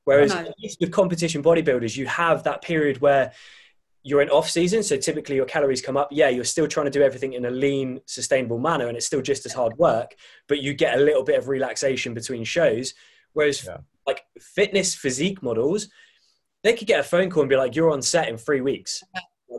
Whereas 0.04 0.34
no. 0.34 0.52
with 0.80 0.90
competition 0.90 1.42
bodybuilders, 1.42 1.96
you 1.96 2.06
have 2.06 2.42
that 2.44 2.62
period 2.62 3.00
where 3.00 3.32
you're 4.02 4.20
in 4.20 4.28
off 4.28 4.48
season, 4.50 4.82
so 4.82 4.98
typically 4.98 5.34
your 5.34 5.46
calories 5.46 5.80
come 5.80 5.96
up. 5.96 6.08
Yeah, 6.12 6.28
you're 6.28 6.44
still 6.44 6.68
trying 6.68 6.84
to 6.84 6.90
do 6.90 7.02
everything 7.02 7.32
in 7.32 7.46
a 7.46 7.50
lean, 7.50 8.00
sustainable 8.04 8.58
manner, 8.58 8.86
and 8.86 8.96
it's 8.96 9.06
still 9.06 9.22
just 9.22 9.46
as 9.46 9.54
hard 9.54 9.76
work, 9.78 10.14
but 10.46 10.60
you 10.60 10.74
get 10.74 10.98
a 10.98 11.00
little 11.00 11.24
bit 11.24 11.38
of 11.38 11.48
relaxation 11.48 12.12
between 12.12 12.44
shows. 12.44 12.92
Whereas 13.32 13.64
yeah. 13.64 13.78
like 14.06 14.22
fitness 14.38 14.94
physique 14.94 15.42
models, 15.42 15.88
they 16.62 16.74
could 16.74 16.86
get 16.86 17.00
a 17.00 17.02
phone 17.02 17.30
call 17.30 17.42
and 17.42 17.50
be 17.50 17.56
like, 17.56 17.74
"You're 17.74 17.90
on 17.90 18.02
set 18.02 18.28
in 18.28 18.36
three 18.36 18.60
weeks." 18.60 19.02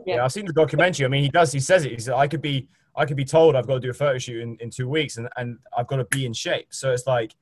Yeah, 0.06 0.24
I've 0.24 0.32
seen 0.32 0.46
the 0.46 0.52
documentary. 0.52 1.06
I 1.06 1.08
mean, 1.08 1.24
he 1.24 1.28
does. 1.28 1.50
He 1.50 1.60
says 1.60 1.84
it. 1.84 1.90
He 1.92 1.98
said, 1.98 2.14
"I 2.14 2.28
could 2.28 2.42
be, 2.42 2.68
I 2.96 3.04
could 3.04 3.16
be 3.16 3.24
told 3.24 3.56
I've 3.56 3.66
got 3.66 3.74
to 3.74 3.80
do 3.80 3.90
a 3.90 3.94
photo 3.94 4.18
shoot 4.18 4.40
in, 4.40 4.56
in 4.60 4.70
two 4.70 4.88
weeks, 4.88 5.16
and 5.16 5.28
and 5.36 5.58
I've 5.76 5.88
got 5.88 5.96
to 5.96 6.04
be 6.04 6.24
in 6.24 6.32
shape." 6.32 6.68
So 6.70 6.92
it's 6.92 7.06
like, 7.06 7.34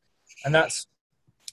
and 0.47 0.55
that's, 0.55 0.87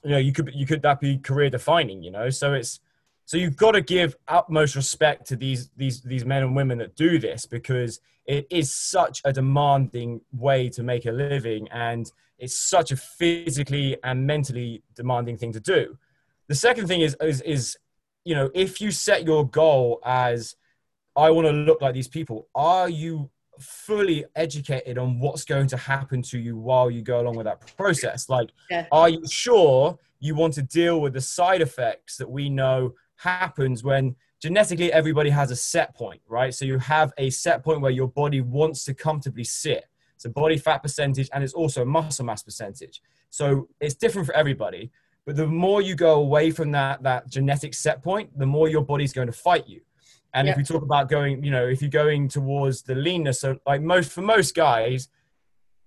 you 0.03 0.11
know, 0.11 0.17
you 0.17 0.33
could 0.33 0.51
you 0.53 0.65
could 0.65 0.81
that 0.81 0.99
be 0.99 1.17
career 1.17 1.49
defining, 1.49 2.01
you 2.01 2.11
know. 2.11 2.29
So 2.29 2.53
it's 2.53 2.79
so 3.25 3.37
you've 3.37 3.55
got 3.55 3.71
to 3.71 3.81
give 3.81 4.15
utmost 4.27 4.75
respect 4.75 5.27
to 5.27 5.35
these 5.35 5.69
these 5.77 6.01
these 6.01 6.25
men 6.25 6.43
and 6.43 6.55
women 6.55 6.79
that 6.79 6.95
do 6.95 7.19
this 7.19 7.45
because 7.45 7.99
it 8.25 8.47
is 8.49 8.71
such 8.71 9.21
a 9.25 9.33
demanding 9.33 10.21
way 10.31 10.69
to 10.69 10.83
make 10.83 11.05
a 11.05 11.11
living 11.11 11.67
and 11.69 12.11
it's 12.37 12.57
such 12.57 12.91
a 12.91 12.97
physically 12.97 13.97
and 14.03 14.25
mentally 14.25 14.83
demanding 14.95 15.37
thing 15.37 15.51
to 15.53 15.59
do. 15.59 15.97
The 16.47 16.55
second 16.55 16.87
thing 16.87 17.01
is 17.01 17.15
is, 17.21 17.41
is 17.41 17.77
you 18.25 18.35
know 18.35 18.49
if 18.53 18.81
you 18.81 18.91
set 18.91 19.23
your 19.23 19.47
goal 19.47 19.99
as 20.03 20.55
I 21.15 21.29
want 21.29 21.47
to 21.47 21.53
look 21.53 21.81
like 21.81 21.93
these 21.93 22.07
people, 22.07 22.47
are 22.55 22.89
you 22.89 23.29
fully 23.61 24.25
educated 24.35 24.97
on 24.97 25.19
what's 25.19 25.45
going 25.45 25.67
to 25.67 25.77
happen 25.77 26.21
to 26.23 26.39
you 26.39 26.57
while 26.57 26.89
you 26.89 27.01
go 27.01 27.21
along 27.21 27.37
with 27.37 27.45
that 27.45 27.75
process? 27.77 28.29
Like, 28.29 28.49
yeah. 28.69 28.87
are 28.91 29.09
you 29.09 29.25
sure 29.27 29.97
you 30.19 30.35
want 30.35 30.53
to 30.55 30.61
deal 30.61 31.01
with 31.01 31.13
the 31.13 31.21
side 31.21 31.61
effects 31.61 32.17
that 32.17 32.29
we 32.29 32.49
know 32.49 32.93
happens 33.15 33.83
when 33.83 34.15
genetically 34.41 34.91
everybody 34.91 35.29
has 35.29 35.51
a 35.51 35.55
set 35.55 35.95
point, 35.95 36.21
right? 36.27 36.53
So 36.53 36.65
you 36.65 36.79
have 36.79 37.13
a 37.17 37.29
set 37.29 37.63
point 37.63 37.81
where 37.81 37.91
your 37.91 38.07
body 38.07 38.41
wants 38.41 38.83
to 38.85 38.93
comfortably 38.93 39.43
sit. 39.43 39.85
It's 40.15 40.25
a 40.25 40.29
body 40.29 40.57
fat 40.57 40.79
percentage 40.83 41.29
and 41.33 41.43
it's 41.43 41.53
also 41.53 41.83
a 41.83 41.85
muscle 41.85 42.25
mass 42.25 42.43
percentage. 42.43 43.01
So 43.29 43.67
it's 43.79 43.95
different 43.95 44.27
for 44.27 44.35
everybody. 44.35 44.91
But 45.25 45.35
the 45.35 45.47
more 45.47 45.81
you 45.81 45.95
go 45.95 46.15
away 46.15 46.51
from 46.51 46.71
that, 46.71 47.03
that 47.03 47.29
genetic 47.29 47.73
set 47.73 48.03
point, 48.03 48.37
the 48.37 48.45
more 48.45 48.67
your 48.67 48.81
body's 48.81 49.13
going 49.13 49.27
to 49.27 49.33
fight 49.33 49.67
you. 49.67 49.81
And 50.33 50.47
yep. 50.47 50.53
if 50.53 50.57
we 50.57 50.63
talk 50.63 50.83
about 50.83 51.09
going, 51.09 51.43
you 51.43 51.51
know, 51.51 51.67
if 51.67 51.81
you're 51.81 51.89
going 51.89 52.27
towards 52.27 52.83
the 52.83 52.95
leanness, 52.95 53.41
so 53.41 53.57
like 53.65 53.81
most 53.81 54.11
for 54.11 54.21
most 54.21 54.55
guys, 54.55 55.09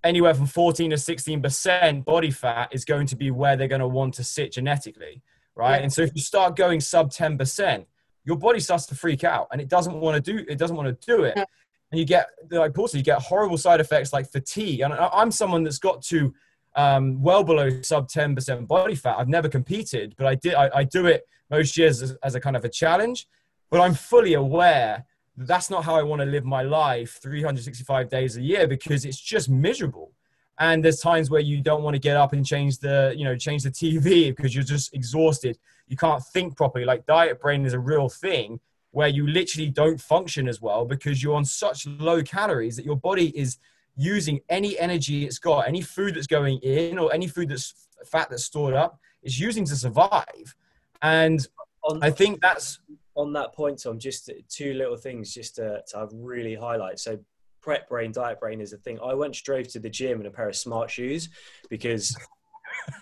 anywhere 0.02 0.34
from 0.34 0.46
14 0.46 0.90
to 0.90 0.96
16% 0.96 2.04
body 2.04 2.30
fat 2.30 2.68
is 2.72 2.84
going 2.84 3.06
to 3.06 3.16
be 3.16 3.30
where 3.30 3.56
they're 3.56 3.68
going 3.68 3.80
to 3.80 3.88
want 3.88 4.14
to 4.14 4.24
sit 4.24 4.52
genetically 4.52 5.22
right? 5.56 5.76
Yeah. 5.76 5.82
And 5.82 5.92
so 5.92 6.02
if 6.02 6.12
you 6.14 6.22
start 6.22 6.56
going 6.56 6.80
sub 6.80 7.10
10%, 7.10 7.84
your 8.24 8.36
body 8.36 8.60
starts 8.60 8.86
to 8.86 8.94
freak 8.94 9.24
out 9.24 9.48
and 9.52 9.60
it 9.60 9.68
doesn't 9.68 9.94
want 9.94 10.22
to 10.22 10.32
do 10.32 10.44
it 10.48 10.58
doesn't 10.58 10.76
want 10.76 10.88
to 10.88 11.06
do 11.06 11.24
it. 11.24 11.34
Yeah. 11.36 11.44
And 11.92 11.98
you 11.98 12.06
get 12.06 12.28
like 12.50 12.76
also 12.78 12.96
you 12.98 13.04
get 13.04 13.20
horrible 13.20 13.58
side 13.58 13.80
effects 13.80 14.12
like 14.12 14.30
fatigue. 14.30 14.80
And 14.80 14.94
I'm 14.94 15.30
someone 15.30 15.62
that's 15.62 15.78
got 15.78 16.02
to 16.04 16.34
um, 16.74 17.22
well 17.22 17.44
below 17.44 17.82
sub 17.82 18.08
10% 18.08 18.66
body 18.66 18.94
fat. 18.94 19.18
I've 19.18 19.28
never 19.28 19.48
competed, 19.48 20.14
but 20.16 20.26
I 20.26 20.34
did 20.36 20.54
I, 20.54 20.70
I 20.74 20.84
do 20.84 21.06
it 21.06 21.26
most 21.50 21.76
years 21.76 22.02
as, 22.02 22.16
as 22.22 22.34
a 22.34 22.40
kind 22.40 22.56
of 22.56 22.64
a 22.64 22.68
challenge. 22.68 23.28
But 23.70 23.80
I'm 23.80 23.94
fully 23.94 24.34
aware 24.34 25.04
that 25.36 25.46
that's 25.46 25.70
not 25.70 25.84
how 25.84 25.96
I 25.96 26.02
want 26.02 26.20
to 26.20 26.26
live 26.26 26.44
my 26.44 26.62
life 26.62 27.18
365 27.22 28.08
days 28.08 28.36
a 28.36 28.42
year 28.42 28.66
because 28.66 29.04
it's 29.04 29.20
just 29.20 29.48
miserable. 29.48 30.12
And 30.60 30.84
there's 30.84 31.00
times 31.00 31.30
where 31.30 31.40
you 31.40 31.60
don't 31.60 31.82
want 31.82 31.94
to 31.94 32.00
get 32.00 32.16
up 32.16 32.32
and 32.32 32.46
change 32.46 32.78
the 32.78 33.12
you 33.16 33.24
know 33.24 33.36
change 33.36 33.64
the 33.64 33.70
tv 33.70 34.34
because 34.34 34.54
you're 34.54 34.62
just 34.62 34.94
exhausted. 34.94 35.58
You 35.88 35.96
can't 35.96 36.22
think 36.22 36.56
properly. 36.56 36.84
Like 36.84 37.06
diet 37.06 37.40
brain 37.40 37.64
is 37.64 37.72
a 37.72 37.80
real 37.80 38.08
thing 38.08 38.60
where 38.92 39.08
you 39.08 39.26
literally 39.26 39.68
don't 39.68 40.00
function 40.00 40.46
as 40.46 40.60
well 40.60 40.84
because 40.84 41.20
you're 41.20 41.34
on 41.34 41.44
such 41.44 41.84
low 41.86 42.22
calories 42.22 42.76
that 42.76 42.84
your 42.84 42.96
body 42.96 43.36
is 43.36 43.58
using 43.96 44.40
any 44.48 44.78
energy 44.78 45.24
it's 45.24 45.38
got 45.38 45.68
any 45.68 45.80
food 45.80 46.14
that's 46.14 46.26
going 46.26 46.58
in 46.58 46.98
or 46.98 47.12
any 47.12 47.26
food 47.26 47.48
that's 47.48 47.74
fat 48.06 48.28
that's 48.30 48.44
stored 48.44 48.74
up 48.74 48.98
is 49.22 49.38
using 49.38 49.64
to 49.64 49.76
survive. 49.76 50.54
And 51.02 51.46
i 52.00 52.10
think 52.10 52.40
that's 52.40 52.80
on 53.16 53.32
that 53.32 53.52
point 53.52 53.80
tom 53.80 53.98
just 53.98 54.30
two 54.48 54.74
little 54.74 54.96
things 54.96 55.32
just 55.32 55.56
to, 55.56 55.82
to 55.88 56.08
really 56.12 56.54
highlight 56.54 56.98
so 56.98 57.18
prep 57.64 57.88
brain, 57.88 58.12
diet 58.12 58.38
brain 58.38 58.60
is 58.60 58.74
a 58.74 58.76
thing. 58.76 58.98
I 59.02 59.14
once 59.14 59.40
drove 59.40 59.66
to 59.68 59.80
the 59.80 59.88
gym 59.88 60.20
in 60.20 60.26
a 60.26 60.30
pair 60.30 60.48
of 60.48 60.54
smart 60.54 60.90
shoes 60.90 61.30
because 61.70 62.14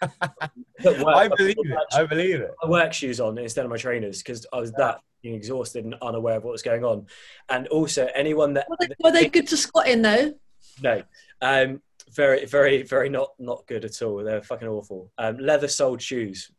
I 0.02 1.28
believe 1.36 1.56
it. 1.58 1.78
I 1.92 2.04
believe 2.04 2.40
it. 2.40 2.52
My 2.62 2.70
work 2.70 2.92
shoes 2.92 3.18
on 3.18 3.36
instead 3.38 3.64
of 3.64 3.70
my 3.70 3.76
trainers 3.76 4.22
because 4.22 4.46
I 4.52 4.60
was 4.60 4.70
that 4.72 5.00
exhausted 5.24 5.84
and 5.84 5.96
unaware 6.00 6.36
of 6.36 6.44
what 6.44 6.52
was 6.52 6.62
going 6.62 6.84
on. 6.84 7.06
And 7.48 7.66
also, 7.68 8.08
anyone 8.14 8.54
that 8.54 8.68
were 8.70 8.76
they, 8.80 8.94
were 9.02 9.10
they 9.10 9.28
good 9.28 9.48
to 9.48 9.56
squat 9.56 9.88
in 9.88 10.02
though? 10.02 10.32
No, 10.80 11.02
um, 11.40 11.82
very, 12.12 12.46
very, 12.46 12.82
very 12.84 13.08
not 13.08 13.30
not 13.40 13.66
good 13.66 13.84
at 13.84 14.00
all. 14.00 14.22
They're 14.22 14.42
fucking 14.42 14.68
awful. 14.68 15.10
Um, 15.18 15.38
leather 15.38 15.68
soled 15.68 16.00
shoes, 16.00 16.52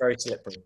very 0.00 0.16
slippery. 0.18 0.56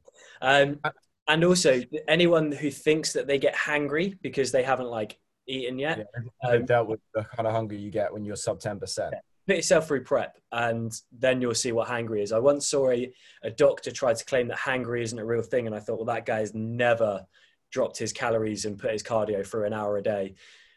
Um, 0.40 0.80
and 1.26 1.44
also, 1.44 1.82
anyone 2.06 2.52
who 2.52 2.70
thinks 2.70 3.12
that 3.14 3.26
they 3.26 3.38
get 3.38 3.54
hangry 3.54 4.18
because 4.20 4.52
they 4.52 4.62
haven't 4.62 4.88
like 4.88 5.18
eaten 5.46 5.78
yet. 5.78 6.06
Yeah, 6.44 6.50
um, 6.50 6.64
dealt 6.66 6.88
with 6.88 7.00
the 7.14 7.24
kind 7.24 7.46
of 7.46 7.54
hunger 7.54 7.74
you 7.74 7.90
get 7.90 8.12
when 8.12 8.24
you're 8.24 8.36
sub 8.36 8.60
10%. 8.60 9.10
Put 9.46 9.56
yourself 9.56 9.88
through 9.88 10.04
prep 10.04 10.38
and 10.52 10.92
then 11.12 11.40
you'll 11.40 11.54
see 11.54 11.72
what 11.72 11.88
hangry 11.88 12.22
is. 12.22 12.32
I 12.32 12.38
once 12.38 12.66
saw 12.66 12.90
a, 12.90 13.12
a 13.42 13.50
doctor 13.50 13.90
try 13.90 14.14
to 14.14 14.24
claim 14.24 14.48
that 14.48 14.58
hangry 14.58 15.02
isn't 15.02 15.18
a 15.18 15.24
real 15.24 15.42
thing. 15.42 15.66
And 15.66 15.74
I 15.74 15.80
thought, 15.80 15.96
well, 15.96 16.14
that 16.14 16.24
guy's 16.24 16.54
never 16.54 17.26
dropped 17.70 17.98
his 17.98 18.12
calories 18.12 18.64
and 18.64 18.78
put 18.78 18.92
his 18.92 19.02
cardio 19.02 19.46
through 19.46 19.64
an 19.64 19.74
hour 19.74 19.98
a 19.98 20.02
day. 20.02 20.34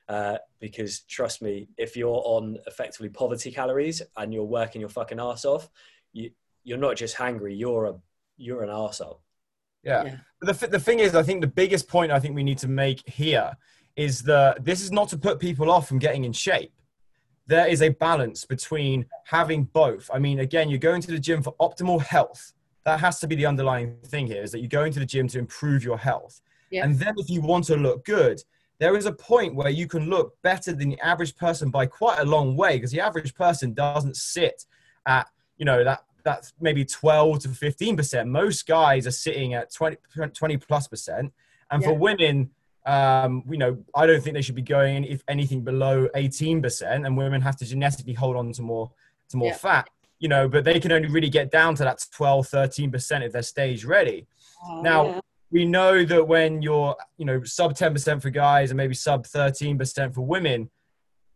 Uh, 0.10 0.38
because 0.60 1.01
trust 1.01 1.41
me, 1.41 1.67
if 1.77 1.95
you're 1.95 2.21
on 2.25 2.57
effectively 2.67 3.10
poverty 3.10 3.51
calories 3.51 4.01
and 4.15 4.33
you're 4.33 4.43
working 4.43 4.81
your 4.81 4.89
fucking 4.89 5.19
ass 5.19 5.45
off, 5.45 5.69
you, 6.12 6.31
you're 6.63 6.77
not 6.77 6.95
just 6.95 7.15
hangry, 7.15 7.57
you're 7.57 7.86
a, 7.86 7.95
you're 8.38 8.63
an 8.63 8.69
arsehole. 8.69 9.19
Yeah. 9.83 10.03
yeah. 10.03 10.15
The, 10.41 10.67
the 10.67 10.79
thing 10.79 10.99
is, 10.99 11.15
I 11.15 11.23
think 11.23 11.41
the 11.41 11.47
biggest 11.47 11.87
point 11.87 12.11
I 12.11 12.19
think 12.19 12.35
we 12.35 12.43
need 12.43 12.57
to 12.59 12.67
make 12.67 13.07
here 13.07 13.55
is 13.95 14.21
that 14.23 14.63
this 14.63 14.81
is 14.81 14.91
not 14.91 15.09
to 15.09 15.17
put 15.17 15.39
people 15.39 15.71
off 15.71 15.87
from 15.87 15.99
getting 15.99 16.23
in 16.23 16.33
shape. 16.33 16.73
There 17.47 17.67
is 17.67 17.81
a 17.81 17.89
balance 17.89 18.45
between 18.45 19.05
having 19.25 19.63
both. 19.65 20.09
I 20.13 20.19
mean, 20.19 20.39
again, 20.39 20.69
you're 20.69 20.79
going 20.79 21.01
to 21.01 21.11
the 21.11 21.19
gym 21.19 21.41
for 21.41 21.55
optimal 21.59 22.01
health. 22.01 22.53
That 22.83 22.99
has 22.99 23.19
to 23.21 23.27
be 23.27 23.35
the 23.35 23.45
underlying 23.45 23.97
thing 24.05 24.27
here 24.27 24.43
is 24.43 24.51
that 24.51 24.59
you're 24.59 24.67
going 24.67 24.93
to 24.93 24.99
the 24.99 25.05
gym 25.05 25.27
to 25.29 25.39
improve 25.39 25.83
your 25.83 25.97
health. 25.97 26.41
Yeah. 26.69 26.83
And 26.83 26.97
then 26.99 27.15
if 27.17 27.29
you 27.29 27.41
want 27.41 27.65
to 27.65 27.75
look 27.75 28.05
good, 28.05 28.41
there 28.79 28.95
is 28.95 29.05
a 29.05 29.11
point 29.11 29.55
where 29.55 29.69
you 29.69 29.87
can 29.87 30.09
look 30.09 30.33
better 30.43 30.73
than 30.73 30.89
the 30.89 30.99
average 30.99 31.35
person 31.35 31.71
by 31.71 31.85
quite 31.85 32.19
a 32.19 32.25
long 32.25 32.55
way 32.55 32.77
because 32.77 32.91
the 32.91 33.01
average 33.01 33.33
person 33.33 33.73
doesn't 33.73 34.15
sit 34.15 34.65
at, 35.05 35.27
you 35.57 35.65
know, 35.65 35.83
that 35.83 36.03
that's 36.27 36.51
maybe 36.59 36.83
12 36.83 37.39
to 37.39 37.47
15%. 37.47 38.27
Most 38.27 38.67
guys 38.67 39.07
are 39.07 39.11
sitting 39.11 39.53
at 39.53 39.73
20, 39.73 39.95
20 40.33 40.57
plus 40.57 40.85
percent. 40.85 41.31
And 41.71 41.81
yeah. 41.81 41.87
for 41.87 41.93
women, 41.93 42.49
um, 42.85 43.43
you 43.49 43.57
know, 43.57 43.77
I 43.95 44.05
don't 44.05 44.21
think 44.21 44.33
they 44.33 44.41
should 44.41 44.55
be 44.55 44.61
going 44.61 45.05
if 45.05 45.23
anything 45.29 45.61
below 45.61 46.09
18%. 46.15 47.05
And 47.05 47.15
women 47.17 47.41
have 47.41 47.55
to 47.57 47.65
genetically 47.65 48.11
hold 48.11 48.35
on 48.35 48.51
to 48.51 48.61
more, 48.61 48.91
to 49.29 49.37
more 49.37 49.49
yeah. 49.49 49.55
fat, 49.55 49.89
you 50.19 50.27
know, 50.27 50.49
but 50.49 50.65
they 50.65 50.81
can 50.81 50.91
only 50.91 51.07
really 51.07 51.29
get 51.29 51.49
down 51.49 51.75
to 51.75 51.83
that 51.85 52.05
12, 52.11 52.45
13% 52.49 53.25
if 53.25 53.31
they're 53.31 53.41
stage 53.41 53.85
ready. 53.85 54.27
Oh, 54.65 54.81
now, 54.81 55.05
yeah. 55.05 55.19
we 55.49 55.63
know 55.63 56.03
that 56.03 56.27
when 56.27 56.61
you're, 56.61 56.93
you 57.17 57.25
know, 57.25 57.41
sub 57.45 57.73
10% 57.73 58.21
for 58.21 58.29
guys 58.29 58.71
and 58.71 58.77
maybe 58.77 58.95
sub 58.95 59.25
13% 59.25 60.13
for 60.13 60.25
women, 60.25 60.69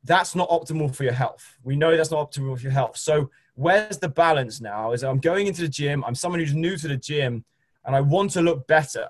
that's 0.03 0.35
not 0.35 0.49
optimal 0.49 0.93
for 0.93 1.05
your 1.05 1.13
health. 1.13 1.57
We 1.63 1.77
know 1.77 1.95
that's 1.95 2.11
not 2.11 2.29
optimal 2.29 2.57
for 2.57 2.63
your 2.63 2.71
health. 2.73 2.97
So 2.97 3.29
where's 3.61 3.99
the 3.99 4.09
balance 4.09 4.59
now? 4.59 4.91
Is 4.91 5.03
I'm 5.03 5.19
going 5.19 5.47
into 5.47 5.61
the 5.61 5.67
gym, 5.67 6.03
I'm 6.03 6.15
someone 6.15 6.39
who's 6.39 6.55
new 6.55 6.75
to 6.77 6.87
the 6.87 6.97
gym, 6.97 7.45
and 7.85 7.95
I 7.95 8.01
want 8.01 8.31
to 8.31 8.41
look 8.41 8.67
better. 8.67 9.07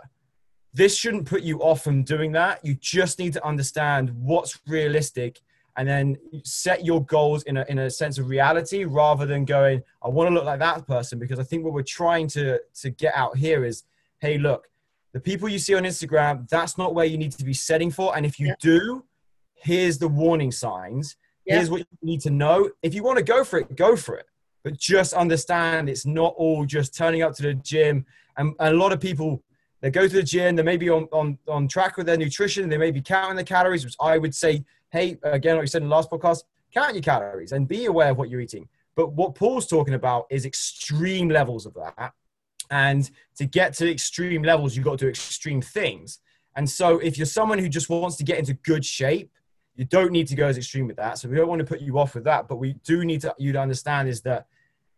This 0.73 0.95
shouldn't 0.95 1.25
put 1.25 1.41
you 1.41 1.59
off 1.59 1.83
from 1.83 2.03
doing 2.03 2.33
that. 2.33 2.63
You 2.63 2.75
just 2.75 3.17
need 3.17 3.33
to 3.33 3.45
understand 3.45 4.09
what's 4.09 4.59
realistic 4.67 5.39
and 5.77 5.87
then 5.87 6.17
set 6.43 6.85
your 6.85 7.03
goals 7.05 7.43
in 7.43 7.57
a, 7.57 7.65
in 7.69 7.79
a 7.79 7.89
sense 7.89 8.17
of 8.17 8.27
reality 8.27 8.83
rather 8.83 9.25
than 9.25 9.45
going, 9.45 9.83
I 10.03 10.09
want 10.09 10.29
to 10.29 10.33
look 10.33 10.45
like 10.45 10.59
that 10.59 10.85
person. 10.85 11.17
Because 11.17 11.39
I 11.39 11.43
think 11.43 11.63
what 11.63 11.73
we're 11.73 11.81
trying 11.81 12.27
to, 12.29 12.59
to 12.81 12.89
get 12.89 13.13
out 13.15 13.37
here 13.37 13.63
is, 13.65 13.83
hey, 14.19 14.37
look, 14.37 14.69
the 15.13 15.19
people 15.19 15.49
you 15.49 15.59
see 15.59 15.75
on 15.75 15.83
Instagram, 15.83 16.47
that's 16.49 16.77
not 16.77 16.93
where 16.93 17.05
you 17.05 17.17
need 17.17 17.31
to 17.33 17.45
be 17.45 17.53
setting 17.53 17.91
for. 17.91 18.15
And 18.15 18.25
if 18.25 18.39
you 18.39 18.47
yeah. 18.47 18.55
do, 18.59 19.03
here's 19.55 19.97
the 19.97 20.07
warning 20.07 20.51
signs. 20.51 21.15
Yeah. 21.45 21.55
Here's 21.55 21.69
what 21.69 21.79
you 21.79 21.85
need 22.01 22.21
to 22.21 22.29
know. 22.29 22.69
If 22.81 22.93
you 22.93 23.03
want 23.03 23.17
to 23.17 23.23
go 23.23 23.43
for 23.43 23.59
it, 23.59 23.75
go 23.75 23.95
for 23.95 24.15
it 24.15 24.27
but 24.63 24.77
just 24.77 25.13
understand 25.13 25.89
it's 25.89 26.05
not 26.05 26.33
all 26.37 26.65
just 26.65 26.95
turning 26.95 27.21
up 27.21 27.33
to 27.35 27.43
the 27.43 27.53
gym. 27.53 28.05
And, 28.37 28.53
a 28.59 28.73
lot 28.73 28.91
of 28.91 28.99
people, 28.99 29.43
they 29.81 29.91
go 29.91 30.07
to 30.07 30.13
the 30.13 30.23
gym, 30.23 30.55
they 30.55 30.63
may 30.63 30.77
be 30.77 30.89
on, 30.89 31.07
on, 31.11 31.37
on 31.47 31.67
track 31.67 31.97
with 31.97 32.05
their 32.05 32.17
nutrition, 32.17 32.69
they 32.69 32.77
may 32.77 32.91
be 32.91 33.01
counting 33.01 33.35
the 33.35 33.43
calories, 33.43 33.83
which 33.83 33.95
I 33.99 34.17
would 34.17 34.35
say, 34.35 34.63
hey, 34.91 35.17
again, 35.23 35.55
like 35.55 35.63
you 35.63 35.67
said 35.67 35.81
in 35.81 35.89
the 35.89 35.95
last 35.95 36.09
podcast, 36.09 36.43
count 36.73 36.93
your 36.93 37.01
calories 37.01 37.51
and 37.51 37.67
be 37.67 37.85
aware 37.85 38.11
of 38.11 38.17
what 38.17 38.29
you're 38.29 38.41
eating. 38.41 38.67
But 38.95 39.13
what 39.13 39.35
Paul's 39.35 39.67
talking 39.67 39.93
about 39.93 40.25
is 40.29 40.45
extreme 40.45 41.29
levels 41.29 41.65
of 41.65 41.73
that. 41.75 42.13
And 42.69 43.09
to 43.37 43.45
get 43.45 43.73
to 43.75 43.89
extreme 43.89 44.43
levels, 44.43 44.75
you've 44.75 44.85
got 44.85 44.99
to 44.99 45.05
do 45.05 45.09
extreme 45.09 45.61
things. 45.61 46.19
And 46.55 46.69
so 46.69 46.99
if 46.99 47.17
you're 47.17 47.25
someone 47.25 47.59
who 47.59 47.69
just 47.69 47.89
wants 47.89 48.17
to 48.17 48.23
get 48.23 48.39
into 48.39 48.53
good 48.53 48.85
shape, 48.85 49.31
you 49.75 49.85
don't 49.85 50.11
need 50.11 50.27
to 50.27 50.35
go 50.35 50.47
as 50.47 50.57
extreme 50.57 50.87
with 50.87 50.97
that. 50.97 51.17
So 51.17 51.29
we 51.29 51.35
don't 51.35 51.47
want 51.47 51.59
to 51.59 51.65
put 51.65 51.81
you 51.81 51.97
off 51.97 52.15
with 52.15 52.25
that. 52.25 52.47
But 52.47 52.57
we 52.57 52.73
do 52.83 53.05
need 53.05 53.21
to, 53.21 53.33
you 53.37 53.53
to 53.53 53.59
understand 53.59 54.09
is 54.09 54.21
that 54.21 54.47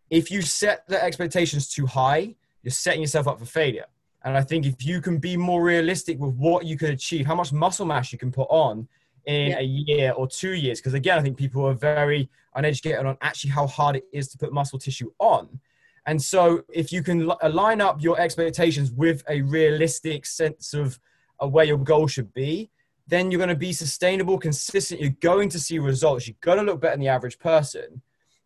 if 0.10 0.32
you 0.32 0.42
set 0.42 0.88
the 0.88 1.02
expectations 1.02 1.68
too 1.68 1.86
high, 1.86 2.36
you're 2.64 2.72
setting 2.72 3.02
yourself 3.02 3.28
up 3.28 3.40
for 3.40 3.46
failure. 3.46 3.86
And 4.24 4.38
I 4.38 4.42
think 4.42 4.66
if 4.66 4.86
you 4.86 5.02
can 5.02 5.18
be 5.18 5.36
more 5.36 5.64
realistic 5.64 6.20
with 6.20 6.34
what 6.36 6.66
you 6.66 6.78
can 6.78 6.92
achieve, 6.92 7.26
how 7.26 7.36
much 7.36 7.52
muscle 7.52 7.86
mass 7.86 8.12
you 8.12 8.18
can 8.18 8.32
put 8.32 8.48
on 8.50 8.88
in 9.26 9.52
yeah. 9.52 9.60
a 9.60 9.64
year 9.64 10.12
or 10.14 10.28
two 10.28 10.54
years, 10.54 10.80
because 10.80 10.94
again, 10.94 11.18
I 11.18 11.22
think 11.22 11.38
people 11.38 11.66
are 11.66 11.74
very 11.74 12.30
uneducated 12.56 13.06
on 13.06 13.18
actually 13.22 13.52
how 13.52 13.68
hard 13.68 13.96
it 13.98 14.06
is 14.12 14.30
to 14.30 14.38
put 14.38 14.54
muscle 14.54 14.80
tissue 14.80 15.12
on. 15.20 15.60
And 16.06 16.22
so 16.22 16.64
if 16.74 16.92
you 16.92 17.04
can 17.04 17.32
line 17.50 17.82
up 17.82 18.02
your 18.02 18.20
expectations 18.20 18.92
with 18.92 19.24
a 19.30 19.42
realistic 19.42 20.26
sense 20.26 20.74
of, 20.74 21.00
of 21.40 21.52
where 21.52 21.66
your 21.66 21.78
goal 21.78 22.08
should 22.08 22.34
be, 22.34 22.70
then 23.08 23.32
you're 23.32 23.40
going 23.40 23.50
to 23.50 23.56
be 23.56 23.74
sustainable, 23.74 24.38
consistent. 24.38 25.02
You're 25.02 25.12
going 25.20 25.50
to 25.50 25.60
see 25.60 25.80
results. 25.80 26.28
You've 26.28 26.40
got 26.40 26.56
to 26.56 26.62
look 26.62 26.82
better 26.82 26.94
than 26.94 27.02
the 27.02 27.10
average 27.10 27.40
person. 27.40 28.02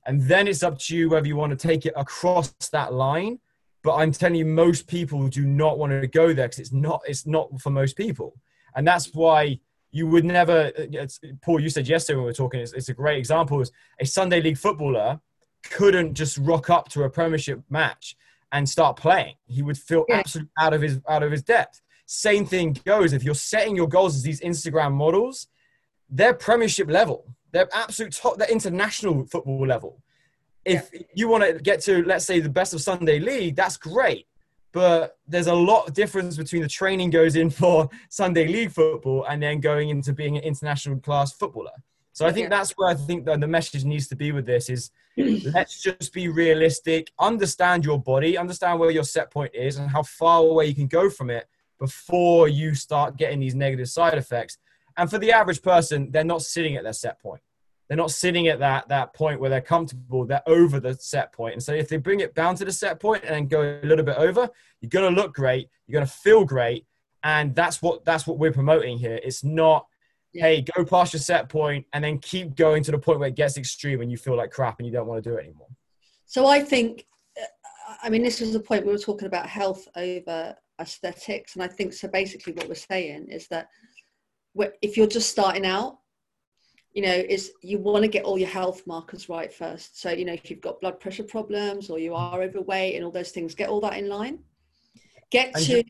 And 0.05 0.21
then 0.21 0.47
it's 0.47 0.63
up 0.63 0.79
to 0.79 0.95
you 0.95 1.09
whether 1.09 1.27
you 1.27 1.35
want 1.35 1.57
to 1.57 1.67
take 1.67 1.85
it 1.85 1.93
across 1.95 2.49
that 2.71 2.93
line. 2.93 3.39
But 3.83 3.95
I'm 3.95 4.11
telling 4.11 4.35
you, 4.35 4.45
most 4.45 4.87
people 4.87 5.27
do 5.27 5.45
not 5.45 5.77
want 5.77 5.91
to 5.91 6.07
go 6.07 6.33
there 6.33 6.47
because 6.47 6.59
it's 6.59 6.73
not, 6.73 7.01
it's 7.05 7.27
not 7.27 7.61
for 7.61 7.69
most 7.69 7.95
people. 7.95 8.33
And 8.75 8.87
that's 8.87 9.13
why 9.13 9.59
you 9.91 10.07
would 10.07 10.25
never, 10.25 10.71
uh, 10.77 11.07
Paul, 11.41 11.59
you 11.59 11.69
said 11.69 11.87
yesterday 11.87 12.15
when 12.15 12.25
we 12.25 12.29
were 12.29 12.33
talking, 12.33 12.59
it's, 12.59 12.73
it's 12.73 12.89
a 12.89 12.93
great 12.93 13.17
example, 13.17 13.61
is 13.61 13.71
a 13.99 14.05
Sunday 14.05 14.41
league 14.41 14.57
footballer 14.57 15.19
couldn't 15.63 16.13
just 16.13 16.37
rock 16.37 16.69
up 16.69 16.87
to 16.89 17.03
a 17.03 17.09
premiership 17.09 17.61
match 17.69 18.15
and 18.51 18.67
start 18.67 18.97
playing. 18.97 19.35
He 19.45 19.61
would 19.61 19.77
feel 19.77 20.05
yeah. 20.07 20.17
absolutely 20.17 20.51
out 20.59 20.73
of 20.73 20.81
his, 20.81 20.99
out 21.09 21.23
of 21.23 21.31
his 21.31 21.43
depth. 21.43 21.81
Same 22.07 22.45
thing 22.45 22.77
goes 22.85 23.11
if 23.11 23.23
you're 23.23 23.35
setting 23.35 23.75
your 23.75 23.87
goals 23.87 24.15
as 24.15 24.23
these 24.23 24.39
Instagram 24.39 24.93
models, 24.93 25.47
they're 26.09 26.33
Premiership 26.33 26.89
level. 26.89 27.35
They're 27.51 27.67
absolute 27.73 28.13
top. 28.13 28.37
They're 28.37 28.49
international 28.49 29.25
football 29.25 29.67
level. 29.67 30.01
If 30.63 30.89
yeah. 30.93 31.01
you 31.13 31.27
want 31.27 31.43
to 31.43 31.61
get 31.61 31.81
to, 31.81 32.03
let's 32.05 32.25
say, 32.25 32.39
the 32.39 32.49
best 32.49 32.73
of 32.73 32.81
Sunday 32.81 33.19
League, 33.19 33.57
that's 33.57 33.75
great. 33.75 34.25
But 34.71 35.17
there's 35.27 35.47
a 35.47 35.53
lot 35.53 35.87
of 35.87 35.93
difference 35.93 36.37
between 36.37 36.61
the 36.61 36.69
training 36.69 37.09
goes 37.09 37.35
in 37.35 37.49
for 37.61 37.89
Sunday 38.09 38.47
League 38.47 38.71
football 38.71 39.25
and 39.25 39.43
then 39.43 39.59
going 39.59 39.89
into 39.89 40.13
being 40.13 40.37
an 40.37 40.43
international 40.43 40.99
class 40.99 41.33
footballer. 41.33 41.71
So 42.13 42.25
I 42.25 42.31
think 42.31 42.45
yeah. 42.45 42.57
that's 42.57 42.71
where 42.71 42.89
I 42.89 42.95
think 42.95 43.25
the, 43.25 43.37
the 43.37 43.47
message 43.47 43.83
needs 43.83 44.07
to 44.07 44.15
be 44.15 44.31
with 44.31 44.45
this 44.45 44.69
is 44.69 44.91
let's 45.17 45.81
just 45.81 46.13
be 46.13 46.29
realistic, 46.29 47.11
understand 47.19 47.83
your 47.83 48.01
body, 48.01 48.37
understand 48.37 48.79
where 48.79 48.91
your 48.91 49.03
set 49.03 49.29
point 49.29 49.53
is 49.53 49.77
and 49.77 49.89
how 49.89 50.03
far 50.03 50.39
away 50.39 50.67
you 50.67 50.75
can 50.75 50.87
go 50.87 51.09
from 51.09 51.29
it 51.29 51.47
before 51.79 52.47
you 52.47 52.73
start 52.75 53.17
getting 53.17 53.39
these 53.39 53.55
negative 53.55 53.89
side 53.89 54.17
effects. 54.17 54.57
And 54.97 55.09
for 55.09 55.19
the 55.19 55.31
average 55.31 55.61
person, 55.61 56.11
they're 56.11 56.23
not 56.23 56.41
sitting 56.41 56.75
at 56.75 56.83
their 56.83 56.93
set 56.93 57.21
point. 57.21 57.41
They're 57.87 57.97
not 57.97 58.11
sitting 58.11 58.47
at 58.47 58.59
that, 58.59 58.89
that 58.89 59.13
point 59.13 59.39
where 59.39 59.49
they're 59.49 59.61
comfortable. 59.61 60.25
They're 60.25 60.47
over 60.47 60.79
the 60.79 60.95
set 60.95 61.31
point. 61.31 61.53
And 61.53 61.63
so 61.63 61.73
if 61.73 61.87
they 61.87 61.97
bring 61.97 62.19
it 62.19 62.35
down 62.35 62.55
to 62.55 62.65
the 62.65 62.71
set 62.71 62.99
point 62.99 63.23
and 63.23 63.33
then 63.33 63.47
go 63.47 63.79
a 63.81 63.85
little 63.85 64.03
bit 64.03 64.17
over, 64.17 64.49
you're 64.81 64.89
going 64.89 65.13
to 65.13 65.21
look 65.21 65.33
great. 65.33 65.69
You're 65.85 65.99
going 65.99 66.07
to 66.07 66.11
feel 66.11 66.43
great. 66.43 66.85
And 67.23 67.55
that's 67.55 67.81
what, 67.81 68.03
that's 68.03 68.27
what 68.27 68.39
we're 68.39 68.51
promoting 68.51 68.97
here. 68.97 69.19
It's 69.23 69.43
not, 69.43 69.87
yeah. 70.33 70.43
hey, 70.43 70.65
go 70.75 70.83
past 70.83 71.13
your 71.13 71.21
set 71.21 71.47
point 71.47 71.85
and 71.93 72.03
then 72.03 72.19
keep 72.19 72.55
going 72.55 72.83
to 72.83 72.91
the 72.91 72.99
point 72.99 73.19
where 73.19 73.29
it 73.29 73.35
gets 73.35 73.57
extreme 73.57 74.01
and 74.01 74.11
you 74.11 74.17
feel 74.17 74.35
like 74.35 74.51
crap 74.51 74.79
and 74.79 74.85
you 74.85 74.91
don't 74.91 75.07
want 75.07 75.23
to 75.23 75.29
do 75.29 75.37
it 75.37 75.43
anymore. 75.45 75.69
So 76.25 76.45
I 76.45 76.61
think, 76.61 77.05
uh, 77.41 77.93
I 78.03 78.09
mean, 78.09 78.21
this 78.21 78.41
was 78.41 78.51
the 78.51 78.59
point 78.59 78.85
we 78.85 78.91
were 78.91 78.97
talking 78.97 79.27
about 79.27 79.47
health 79.47 79.87
over 79.95 80.55
aesthetics. 80.79 81.55
And 81.55 81.63
I 81.63 81.67
think 81.67 81.93
so 81.93 82.07
basically 82.07 82.53
what 82.53 82.67
we're 82.67 82.75
saying 82.75 83.27
is 83.29 83.47
that 83.47 83.69
if 84.81 84.97
you're 84.97 85.07
just 85.07 85.29
starting 85.29 85.65
out, 85.65 85.99
you 86.93 87.03
know, 87.03 87.13
is 87.13 87.51
you 87.61 87.77
want 87.77 88.03
to 88.03 88.07
get 88.07 88.23
all 88.23 88.39
your 88.39 88.49
health 88.49 88.81
markers 88.87 89.29
right 89.29 89.53
first. 89.53 90.01
So, 90.01 90.09
you 90.09 90.25
know, 90.25 90.33
if 90.33 90.49
you've 90.49 90.61
got 90.61 90.81
blood 90.81 90.99
pressure 90.99 91.23
problems 91.23 91.91
or 91.91 91.99
you 91.99 92.15
are 92.15 92.41
overweight 92.41 92.95
and 92.95 93.05
all 93.05 93.11
those 93.11 93.29
things, 93.29 93.53
get 93.53 93.69
all 93.69 93.81
that 93.81 93.97
in 93.97 94.09
line. 94.09 94.39
Get 95.29 95.53
to 95.55 95.83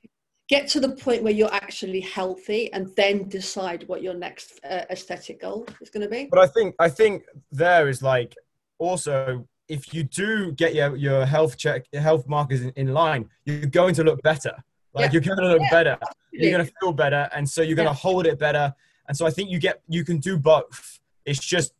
get 0.50 0.68
to 0.70 0.80
the 0.80 0.90
point 0.90 1.24
where 1.24 1.34
you're 1.34 1.54
actually 1.54 2.00
healthy 2.02 2.72
and 2.74 2.94
then 2.96 3.28
decide 3.30 3.88
what 3.88 4.02
your 4.02 4.14
next 4.14 4.60
uh, 4.64 4.84
aesthetic 4.90 5.42
goal 5.42 5.68
is 5.82 5.90
going 5.90 6.04
to 6.04 6.10
be. 6.10 6.28
But 6.30 6.40
I 6.40 6.48
think 6.48 6.76
I 6.80 6.90
think 6.90 7.24
there 7.52 7.88
is 7.88 8.02
like 8.02 8.36
also 8.80 9.48
if 9.68 9.94
you 9.94 10.04
do 10.04 10.52
get 10.54 10.74
your, 10.74 10.96
your 10.96 11.26
health 11.26 11.58
check 11.58 11.86
your 11.92 12.02
health 12.02 12.28
markers 12.28 12.62
in, 12.62 12.72
in 12.76 12.94
line, 12.94 13.30
you're 13.46 13.66
going 13.66 13.94
to 13.96 14.04
look 14.04 14.22
better. 14.24 14.54
Like 14.98 15.14
yeah. 15.14 15.20
you're 15.20 15.36
going 15.36 15.38
to 15.38 15.54
look 15.54 15.62
yeah, 15.62 15.70
better. 15.72 15.98
You're 16.32 16.52
going 16.52 16.66
to 16.66 16.74
feel 16.82 16.94
better, 16.94 17.30
and 17.34 17.48
so 17.48 17.62
you're 17.62 17.76
going 17.76 17.88
to 17.88 17.94
hold 17.94 18.26
it 18.26 18.38
better. 18.38 18.74
And 19.08 19.16
so 19.16 19.26
I 19.26 19.30
think 19.30 19.50
you 19.50 19.60
get 19.60 19.82
you 19.88 20.04
can 20.04 20.18
do 20.18 20.38
both. 20.38 21.00
It's 21.26 21.40
just 21.40 21.74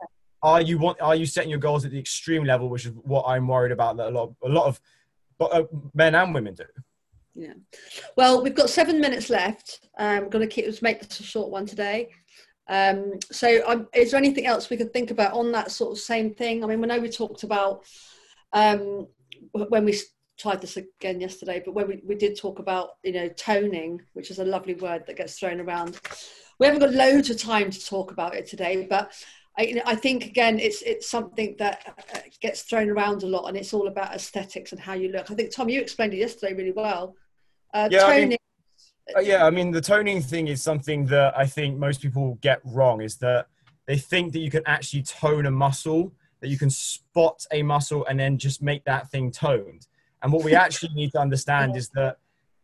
are 0.44 0.62
you 0.62 0.78
want 0.78 1.02
are 1.02 1.16
you 1.16 1.26
setting 1.26 1.50
your 1.50 1.60
goals 1.60 1.86
at 1.86 1.92
the 1.92 2.00
extreme 2.00 2.44
level, 2.44 2.70
which 2.70 2.86
is 2.86 2.94
what 3.04 3.26
I'm 3.28 3.48
worried 3.48 3.72
about 3.72 3.98
that 3.98 4.08
a 4.08 4.12
lot 4.12 4.34
a 4.44 4.50
lot 4.50 4.68
of 4.68 4.80
uh, 5.40 5.64
men 5.94 6.16
and 6.16 6.34
women 6.34 6.54
do. 6.54 6.64
Yeah. 7.36 7.54
Well, 8.16 8.42
we've 8.42 8.56
got 8.56 8.70
seven 8.70 9.00
minutes 9.00 9.30
left. 9.30 9.88
I'm 9.98 10.30
going 10.30 10.48
to 10.48 10.54
keep 10.54 10.66
let's 10.66 10.82
make 10.82 11.02
this 11.02 11.20
a 11.20 11.24
short 11.24 11.52
one 11.52 11.66
today. 11.66 12.10
Um, 12.70 13.14
so, 13.32 13.62
um, 13.68 13.88
is 13.94 14.12
there 14.12 14.18
anything 14.18 14.46
else 14.46 14.70
we 14.70 14.78
could 14.78 14.92
think 14.92 15.12
about 15.12 15.34
on 15.34 15.52
that 15.54 15.72
sort 15.72 15.92
of 15.92 16.00
same 16.00 16.34
thing? 16.34 16.64
I 16.64 16.68
mean, 16.68 16.82
we 16.82 16.88
know 16.88 17.00
we 17.00 17.10
talked 17.10 17.44
about 17.44 17.84
um, 18.54 19.08
when 19.52 19.86
we 19.86 20.00
tried 20.38 20.62
this 20.62 20.78
again 20.78 21.20
yesterday, 21.20 21.62
but 21.64 21.74
when 21.74 21.88
we, 21.88 22.02
we 22.06 22.16
did 22.16 22.38
talk 22.38 22.60
about, 22.60 22.92
you 23.04 23.14
know, 23.14 23.28
toning, 23.30 24.02
which 24.14 24.32
is 24.32 24.40
a 24.40 24.46
lovely 24.46 24.76
word 24.76 25.04
that 25.08 25.18
gets 25.18 25.38
thrown 25.38 25.60
around. 25.60 26.00
We 26.60 26.66
haven't 26.66 26.82
got 26.82 26.94
loads 26.94 27.30
of 27.30 27.38
time 27.38 27.70
to 27.72 27.86
talk 27.86 28.12
about 28.12 28.36
it 28.36 28.48
today, 28.48 28.88
but 28.90 29.12
I, 29.58 29.82
I 29.86 29.96
think 29.96 30.26
again, 30.26 30.60
it's 30.60 30.82
it's 30.84 31.10
something 31.10 31.56
that 31.58 31.96
uh, 32.14 32.20
gets 32.42 32.62
thrown 32.62 32.90
around 32.90 33.24
a 33.24 33.28
lot, 33.28 33.48
and 33.48 33.58
it's 33.58 33.74
all 33.74 33.88
about 33.88 34.14
aesthetics 34.14 34.72
and 34.72 34.80
how 34.80 34.94
you 34.94 35.12
look. 35.12 35.32
I 35.32 35.34
think 35.34 35.54
Tom, 35.54 35.70
you 35.70 35.82
explained 35.82 36.14
it 36.14 36.18
yesterday 36.18 36.54
really 36.54 36.72
well. 36.72 37.16
Uh, 37.74 37.90
yeah, 37.92 38.02
toning. 38.02 38.24
I 38.24 38.26
mean, 38.26 38.38
Uh, 39.16 39.20
yeah, 39.22 39.46
I 39.46 39.50
mean, 39.50 39.72
the 39.72 39.82
toning 39.82 40.22
thing 40.22 40.48
is 40.48 40.62
something 40.62 41.06
that 41.08 41.38
I 41.38 41.46
think 41.48 41.78
most 41.78 42.02
people 42.02 42.38
get 42.42 42.60
wrong. 42.64 43.02
Is 43.02 43.18
that 43.18 43.48
they 43.88 43.98
think 43.98 44.34
that 44.34 44.40
you 44.40 44.52
can 44.52 44.64
actually 44.66 45.04
tone 45.04 45.46
a 45.46 45.52
muscle, 45.52 46.14
that 46.42 46.50
you 46.50 46.58
can 46.58 46.70
spot 46.70 47.46
a 47.52 47.64
muscle 47.64 48.06
and 48.06 48.20
then 48.20 48.38
just 48.38 48.62
make 48.62 48.84
that 48.86 49.10
thing 49.10 49.32
toned. 49.32 49.88
And 50.22 50.32
what 50.32 50.44
we 50.44 50.56
actually 50.56 50.94
need 50.94 51.12
to 51.12 51.20
understand 51.20 51.76
is 51.76 51.90
that 51.90 52.18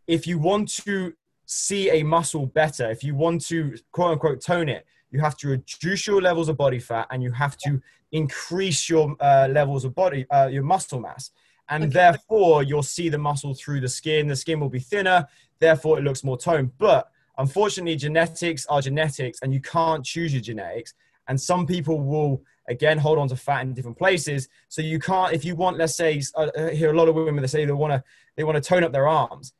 if 0.07 0.25
you 0.27 0.39
want 0.39 0.69
to 0.83 1.13
see 1.45 1.89
a 1.89 2.03
muscle 2.03 2.45
better, 2.45 2.89
if 2.89 3.03
you 3.03 3.15
want 3.15 3.45
to 3.45 3.75
quote 3.91 4.11
unquote 4.11 4.41
tone 4.41 4.69
it, 4.69 4.85
you 5.11 5.19
have 5.19 5.37
to 5.37 5.49
reduce 5.49 6.07
your 6.07 6.21
levels 6.21 6.49
of 6.49 6.57
body 6.57 6.79
fat 6.79 7.07
and 7.11 7.21
you 7.21 7.31
have 7.31 7.55
to 7.57 7.79
increase 8.11 8.89
your 8.89 9.15
uh, 9.19 9.47
levels 9.49 9.85
of 9.85 9.93
body, 9.93 10.25
uh, 10.31 10.47
your 10.51 10.63
muscle 10.63 10.99
mass. 10.99 11.31
And 11.69 11.83
okay. 11.83 11.93
therefore, 11.93 12.63
you'll 12.63 12.83
see 12.83 13.09
the 13.09 13.17
muscle 13.17 13.53
through 13.53 13.81
the 13.81 13.87
skin. 13.87 14.27
The 14.27 14.35
skin 14.35 14.59
will 14.59 14.69
be 14.69 14.79
thinner, 14.79 15.27
therefore, 15.59 15.97
it 15.97 16.03
looks 16.03 16.23
more 16.23 16.37
toned. 16.37 16.71
But 16.77 17.09
unfortunately, 17.37 17.95
genetics 17.95 18.65
are 18.65 18.81
genetics, 18.81 19.39
and 19.41 19.53
you 19.53 19.61
can't 19.61 20.03
choose 20.03 20.33
your 20.33 20.41
genetics. 20.41 20.93
And 21.27 21.39
some 21.39 21.65
people 21.65 22.01
will 22.01 22.41
again 22.67 22.97
hold 22.97 23.19
on 23.19 23.27
to 23.29 23.35
fat 23.35 23.61
in 23.61 23.73
different 23.73 23.97
places. 23.97 24.47
So 24.69 24.81
you 24.81 24.99
can't, 24.99 25.33
if 25.33 25.43
you 25.45 25.55
want, 25.55 25.77
let's 25.77 25.95
say, 25.95 26.21
I 26.37 26.43
uh, 26.43 26.69
hear 26.69 26.91
a 26.91 26.97
lot 26.97 27.09
of 27.09 27.15
women 27.15 27.41
that 27.41 27.47
say 27.47 27.65
they 27.65 27.71
want 27.71 27.93
to 27.93 28.03
they 28.35 28.43
want 28.43 28.55
to 28.55 28.67
tone 28.67 28.83
up 28.83 28.91
their 28.91 29.07
arms 29.07 29.53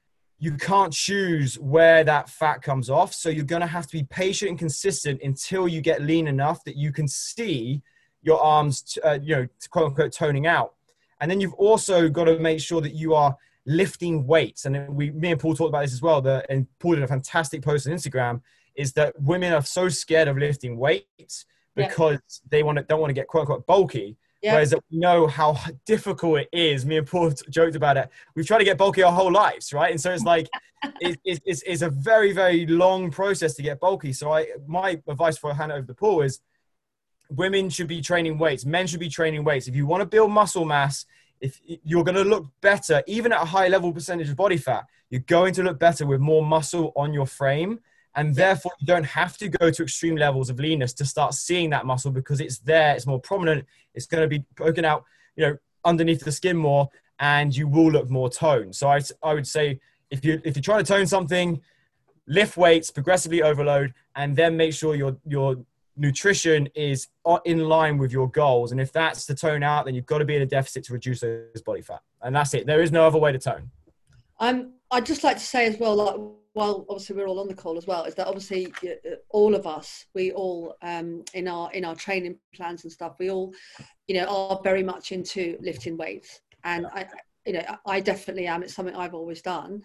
you 0.44 0.58
can't 0.58 0.92
choose 0.92 1.58
where 1.58 2.04
that 2.04 2.30
fat 2.30 2.62
comes 2.62 2.89
off. 2.89 3.13
So 3.13 3.30
you're 3.30 3.46
going 3.46 3.62
to 3.62 3.68
have 3.68 3.88
to 3.88 3.94
be 3.94 4.04
patient 4.04 4.50
and 4.50 4.60
consistent 4.60 5.22
until 5.24 5.70
you 5.70 5.80
get 5.80 6.02
lean 6.02 6.28
enough 6.28 6.66
that 6.66 6.76
you 6.76 6.92
can 6.92 7.08
see 7.08 7.82
your 8.24 8.42
arms, 8.42 8.98
uh, 9.06 9.20
you 9.22 9.38
know, 9.38 9.48
quote 9.70 9.86
unquote, 9.86 10.12
toning 10.12 10.46
out. 10.46 10.74
And 11.22 11.32
then 11.32 11.39
you've 11.39 11.54
also 11.54 12.10
got 12.10 12.26
to 12.26 12.39
make 12.39 12.60
sure 12.60 12.82
that 12.82 12.94
you 12.94 13.13
are 13.13 13.38
lifting 13.66 14.28
weights. 14.28 14.66
And 14.66 14.89
we, 14.89 15.12
me 15.12 15.32
and 15.32 15.39
Paul 15.39 15.56
talked 15.56 15.70
about 15.70 15.84
this 15.84 15.94
as 15.94 16.02
well. 16.02 16.18
And 16.50 16.68
Paul 16.78 16.96
did 16.96 17.04
a 17.04 17.08
fantastic 17.08 17.62
post 17.62 17.88
on 17.88 17.94
Instagram. 17.94 18.42
Is 18.76 18.92
that 18.94 19.13
women 19.22 19.54
are 19.54 19.63
so 19.63 19.88
scared 19.88 20.28
of 20.28 20.38
lifting 20.38 20.76
weights 20.76 21.46
because 21.75 22.13
yeah. 22.13 22.47
they 22.49 22.63
want 22.63 22.77
to 22.77 22.83
don't 22.83 22.99
want 22.99 23.09
to 23.09 23.15
get 23.15 23.27
quote 23.27 23.41
unquote 23.41 23.65
bulky 23.65 24.17
Yep. 24.43 24.53
Whereas 24.53 24.75
we 24.91 24.99
know 24.99 25.25
how 25.25 25.57
difficult 25.86 26.41
it 26.41 26.49
is. 26.51 26.86
Me 26.86 26.97
and 26.97 27.07
Paul 27.07 27.31
joked 27.49 27.77
about 27.77 27.95
it. 27.95 28.09
We've 28.36 28.45
tried 28.45 28.57
to 28.57 28.65
get 28.65 28.77
bulky 28.77 29.01
our 29.01 29.12
whole 29.12 29.31
lives, 29.31 29.71
right? 29.71 29.89
And 29.89 29.99
so 29.99 30.12
it's 30.12 30.25
like 30.25 30.49
it, 30.99 31.17
it, 31.23 31.41
it's, 31.45 31.63
it's 31.65 31.81
a 31.81 31.89
very 31.89 32.33
very 32.33 32.67
long 32.67 33.09
process 33.09 33.53
to 33.55 33.62
get 33.62 33.79
bulky. 33.79 34.12
So 34.12 34.33
I 34.33 34.47
my 34.67 34.99
advice 35.07 35.38
for 35.38 35.53
hand 35.53 35.71
over 35.71 35.88
to 35.88 35.93
Paul 35.93 36.23
is 36.23 36.41
women 37.29 37.69
should 37.69 37.88
be 37.88 38.01
training 38.01 38.38
weights, 38.38 38.65
men 38.65 38.86
should 38.86 38.99
be 38.99 39.07
training 39.07 39.45
weights. 39.45 39.69
If 39.69 39.77
you 39.77 39.86
want 39.86 40.01
to 40.01 40.05
build 40.05 40.29
muscle 40.29 40.65
mass, 40.65 41.05
if 41.39 41.62
you're 41.65 42.03
going 42.03 42.15
to 42.15 42.25
look 42.25 42.47
better, 42.59 43.01
even 43.07 43.31
at 43.31 43.41
a 43.41 43.45
high 43.45 43.69
level 43.69 43.93
percentage 43.93 44.29
of 44.29 44.36
body 44.36 44.57
fat, 44.57 44.83
you're 45.09 45.21
going 45.21 45.53
to 45.53 45.63
look 45.63 45.79
better 45.79 46.05
with 46.05 46.19
more 46.19 46.45
muscle 46.45 46.91
on 46.97 47.13
your 47.13 47.27
frame 47.27 47.79
and 48.15 48.36
therefore 48.36 48.71
you 48.80 48.88
don't 48.88 49.06
have 49.06 49.38
to 49.38 49.49
go 49.49 49.71
to 49.71 49.84
extreme 49.84 50.15
levels 50.15 50.49
of 50.49 50.60
leanness 50.60 50.93
to 50.93 51.06
start 51.06 51.34
seeing 51.34 51.69
that 51.71 51.86
muscle 51.86 52.12
because 52.12 52.39
it's 52.39 52.60
there 52.60 52.95
it's 52.95 53.08
more 53.08 53.19
prominent 53.19 53.65
it's 53.93 54.06
going 54.06 54.21
to 54.21 54.28
be 54.28 54.45
poking 54.56 54.86
out 54.86 55.04
you 55.36 55.45
know 55.45 55.58
underneath 55.86 56.23
the 56.23 56.32
skin 56.32 56.56
more 56.56 56.89
and 57.19 57.56
you 57.56 57.67
will 57.67 57.91
look 57.91 58.10
more 58.10 58.30
toned. 58.30 58.76
So 58.76 58.89
i, 58.89 58.99
I 59.21 59.34
would 59.34 59.47
say 59.47 59.80
if 60.10 60.23
you 60.23 60.41
if 60.43 60.56
you're 60.56 60.63
trying 60.63 60.84
to 60.84 60.91
tone 60.91 61.08
something 61.08 61.62
lift 62.28 62.56
weights 62.56 62.89
progressively 62.89 63.41
overload 63.41 63.93
and 64.15 64.36
then 64.36 64.56
make 64.56 64.73
sure 64.73 64.95
your 64.95 65.17
your 65.26 65.58
nutrition 65.95 66.67
is 66.73 67.08
in 67.45 67.60
line 67.69 67.99
with 67.99 68.12
your 68.12 68.28
goals. 68.28 68.71
And 68.71 68.82
if 68.82 68.91
that's 68.91 69.28
to 69.28 69.36
tone 69.36 69.62
out 69.62 69.86
then 69.86 69.93
you've 69.93 70.06
got 70.06 70.19
to 70.19 70.26
be 70.26 70.36
in 70.36 70.41
a 70.41 70.45
deficit 70.45 70.84
to 70.86 70.93
reduce 70.93 71.19
those 71.21 71.62
body 71.63 71.82
fat. 71.82 72.02
And 72.21 72.36
that's 72.36 72.54
it. 72.54 72.65
There 72.65 72.82
is 72.82 72.91
no 72.91 73.06
other 73.06 73.19
way 73.19 73.32
to 73.32 73.39
tone. 73.39 73.69
Um, 74.39 74.73
I'd 74.89 75.06
just 75.06 75.23
like 75.23 75.38
to 75.38 75.43
say 75.43 75.67
as 75.67 75.78
well, 75.78 75.95
like 75.95 76.15
while 76.54 76.86
obviously 76.88 77.16
we're 77.16 77.28
all 77.28 77.39
on 77.39 77.48
the 77.48 77.54
call 77.54 77.78
as 77.78 77.88
well, 77.88 78.04
is 78.06 78.16
that 78.16 78.28
obviously 78.28 78.72
uh, 78.84 79.16
all 79.30 79.56
of 79.56 79.66
us, 79.66 80.06
we 80.13 80.32
all 80.32 80.76
um, 80.82 81.24
in 81.34 81.48
our 81.48 81.72
in 81.74 81.84
our 81.84 81.96
training 81.96 82.38
plans 82.56 82.84
and 82.84 82.92
stuff, 82.92 83.16
we 83.20 83.30
all, 83.30 83.54
you 84.08 84.16
know, 84.16 84.26
are 84.26 84.60
very 84.63 84.84
much 84.84 85.12
into 85.12 85.58
lifting 85.62 85.98
weights, 85.98 86.42
and 86.63 86.86
I, 86.88 87.08
you 87.46 87.54
know, 87.54 87.78
I 87.86 88.00
definitely 88.00 88.48
am. 88.48 88.63
It's 88.63 88.76
something 88.76 88.96
I've 88.96 89.16
always 89.16 89.42
done, 89.42 89.82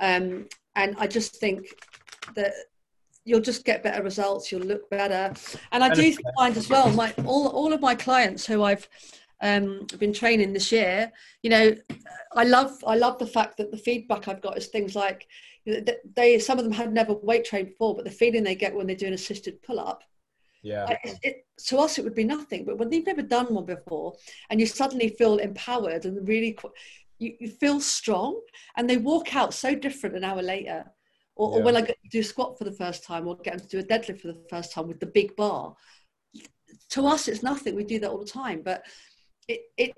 um, 0.00 0.48
and 0.74 0.96
I 0.98 1.06
just 1.06 1.36
think 1.36 1.66
that 2.34 2.52
you'll 3.24 3.40
just 3.40 3.64
get 3.64 3.84
better 3.84 4.02
results. 4.02 4.50
You'll 4.50 4.62
look 4.62 4.90
better, 4.90 5.32
and 5.70 5.84
I 5.84 5.94
do 5.94 6.12
find 6.36 6.56
as 6.56 6.68
well, 6.68 6.90
my 6.90 7.14
all 7.24 7.48
all 7.48 7.72
of 7.72 7.80
my 7.80 7.94
clients 7.94 8.44
who 8.44 8.64
I've 8.64 8.88
um, 9.40 9.86
been 9.98 10.12
training 10.12 10.52
this 10.52 10.72
year, 10.72 11.12
you 11.42 11.50
know, 11.50 11.76
I 12.34 12.44
love 12.44 12.82
I 12.86 12.96
love 12.96 13.18
the 13.18 13.26
fact 13.26 13.56
that 13.58 13.70
the 13.70 13.76
feedback 13.76 14.26
I've 14.26 14.42
got 14.42 14.58
is 14.58 14.66
things 14.66 14.96
like 14.96 15.28
they 16.16 16.38
some 16.38 16.58
of 16.58 16.64
them 16.64 16.72
had 16.72 16.92
never 16.92 17.14
weight 17.14 17.44
trained 17.44 17.68
before, 17.68 17.94
but 17.94 18.04
the 18.04 18.10
feeling 18.10 18.42
they 18.42 18.54
get 18.54 18.74
when 18.74 18.86
they 18.86 18.94
do 18.94 19.06
an 19.06 19.12
assisted 19.12 19.62
pull 19.62 19.80
up. 19.80 20.02
Yeah. 20.62 20.96
It, 21.04 21.18
it, 21.22 21.46
to 21.66 21.78
us, 21.78 21.98
it 21.98 22.04
would 22.04 22.14
be 22.14 22.24
nothing, 22.24 22.64
but 22.64 22.78
when 22.78 22.90
they've 22.90 23.06
never 23.06 23.22
done 23.22 23.52
one 23.54 23.64
before, 23.64 24.14
and 24.50 24.60
you 24.60 24.66
suddenly 24.66 25.08
feel 25.08 25.38
empowered 25.38 26.04
and 26.04 26.26
really, 26.26 26.58
you, 27.18 27.34
you 27.40 27.48
feel 27.48 27.80
strong, 27.80 28.40
and 28.76 28.88
they 28.88 28.96
walk 28.96 29.34
out 29.34 29.54
so 29.54 29.74
different 29.74 30.16
an 30.16 30.24
hour 30.24 30.42
later. 30.42 30.84
Or, 31.36 31.52
yeah. 31.52 31.58
or 31.58 31.62
when 31.62 31.76
I 31.76 31.82
get 31.82 31.96
to 32.02 32.08
do 32.10 32.20
a 32.20 32.24
squat 32.24 32.58
for 32.58 32.64
the 32.64 32.72
first 32.72 33.04
time, 33.04 33.28
or 33.28 33.36
get 33.36 33.58
them 33.58 33.66
to 33.66 33.68
do 33.68 33.78
a 33.78 33.82
deadlift 33.82 34.20
for 34.20 34.28
the 34.28 34.42
first 34.50 34.72
time 34.72 34.88
with 34.88 34.98
the 34.98 35.06
big 35.06 35.36
bar. 35.36 35.76
To 36.90 37.06
us, 37.06 37.28
it's 37.28 37.42
nothing. 37.42 37.76
We 37.76 37.84
do 37.84 38.00
that 38.00 38.10
all 38.10 38.18
the 38.18 38.24
time, 38.24 38.62
but 38.64 38.84
it, 39.46 39.60
it 39.76 39.92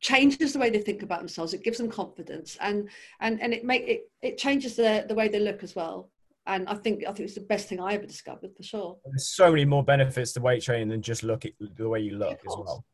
changes 0.00 0.52
the 0.52 0.58
way 0.58 0.70
they 0.70 0.80
think 0.80 1.02
about 1.02 1.18
themselves 1.18 1.52
it 1.52 1.64
gives 1.64 1.78
them 1.78 1.90
confidence 1.90 2.56
and 2.60 2.88
and 3.20 3.40
and 3.42 3.52
it 3.52 3.64
make 3.64 3.82
it 3.82 4.10
it 4.22 4.38
changes 4.38 4.76
the 4.76 5.04
the 5.08 5.14
way 5.14 5.28
they 5.28 5.40
look 5.40 5.62
as 5.62 5.74
well 5.74 6.08
and 6.48 6.66
I 6.66 6.74
think 6.74 7.04
I 7.06 7.12
think 7.12 7.26
it's 7.26 7.34
the 7.34 7.42
best 7.42 7.68
thing 7.68 7.78
I 7.78 7.92
ever 7.92 8.06
discovered 8.06 8.56
for 8.56 8.62
sure. 8.62 8.96
There's 9.04 9.28
so 9.28 9.50
many 9.50 9.66
more 9.66 9.84
benefits 9.84 10.32
to 10.32 10.40
weight 10.40 10.62
training 10.62 10.88
than 10.88 11.02
just 11.02 11.22
look 11.22 11.44
at 11.44 11.52
the 11.60 11.88
way 11.88 12.00
you 12.00 12.16
look 12.16 12.40
as 12.40 12.56
well. 12.56 12.84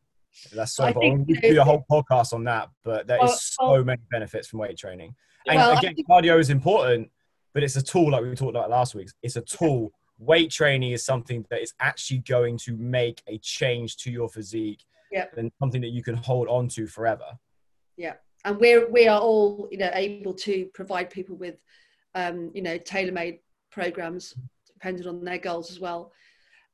That's 0.53 0.75
so. 0.75 0.91
Think, 0.91 1.27
we 1.27 1.35
do 1.35 1.61
a 1.61 1.63
whole 1.63 1.85
podcast 1.89 2.33
on 2.33 2.43
that, 2.43 2.69
but 2.83 3.07
there 3.07 3.17
well, 3.19 3.31
is 3.31 3.41
so 3.41 3.71
well, 3.71 3.83
many 3.85 4.01
benefits 4.11 4.49
from 4.49 4.59
weight 4.59 4.77
training. 4.77 5.15
And 5.47 5.57
well, 5.57 5.77
again, 5.77 5.95
think, 5.95 6.07
cardio 6.07 6.37
is 6.37 6.49
important, 6.49 7.09
but 7.53 7.63
it's 7.63 7.77
a 7.77 7.81
tool 7.81 8.11
like 8.11 8.23
we 8.23 8.35
talked 8.35 8.55
about 8.55 8.69
last 8.69 8.93
week. 8.93 9.09
It's 9.23 9.37
a 9.37 9.41
tool. 9.41 9.93
Weight 10.17 10.51
training 10.51 10.91
is 10.91 11.05
something 11.05 11.45
that 11.49 11.61
is 11.61 11.73
actually 11.79 12.19
going 12.19 12.57
to 12.59 12.75
make 12.75 13.21
a 13.27 13.37
change 13.37 13.95
to 13.97 14.11
your 14.11 14.27
physique 14.27 14.83
yeah. 15.15 15.25
and 15.37 15.51
something 15.59 15.81
that 15.81 15.91
you 15.91 16.03
can 16.03 16.15
hold 16.15 16.47
on 16.47 16.67
to 16.69 16.87
forever. 16.87 17.25
Yeah, 17.97 18.13
and 18.43 18.59
we're 18.59 18.89
we 18.91 19.07
are 19.07 19.19
all 19.19 19.67
you 19.71 19.77
know 19.77 19.91
able 19.93 20.33
to 20.33 20.65
provide 20.73 21.09
people 21.09 21.37
with 21.37 21.55
um, 22.13 22.51
you 22.53 22.61
know 22.61 22.77
tailor-made 22.77 23.39
programs 23.71 24.35
depending 24.73 25.07
on 25.07 25.23
their 25.23 25.37
goals 25.37 25.71
as 25.71 25.79
well. 25.79 26.11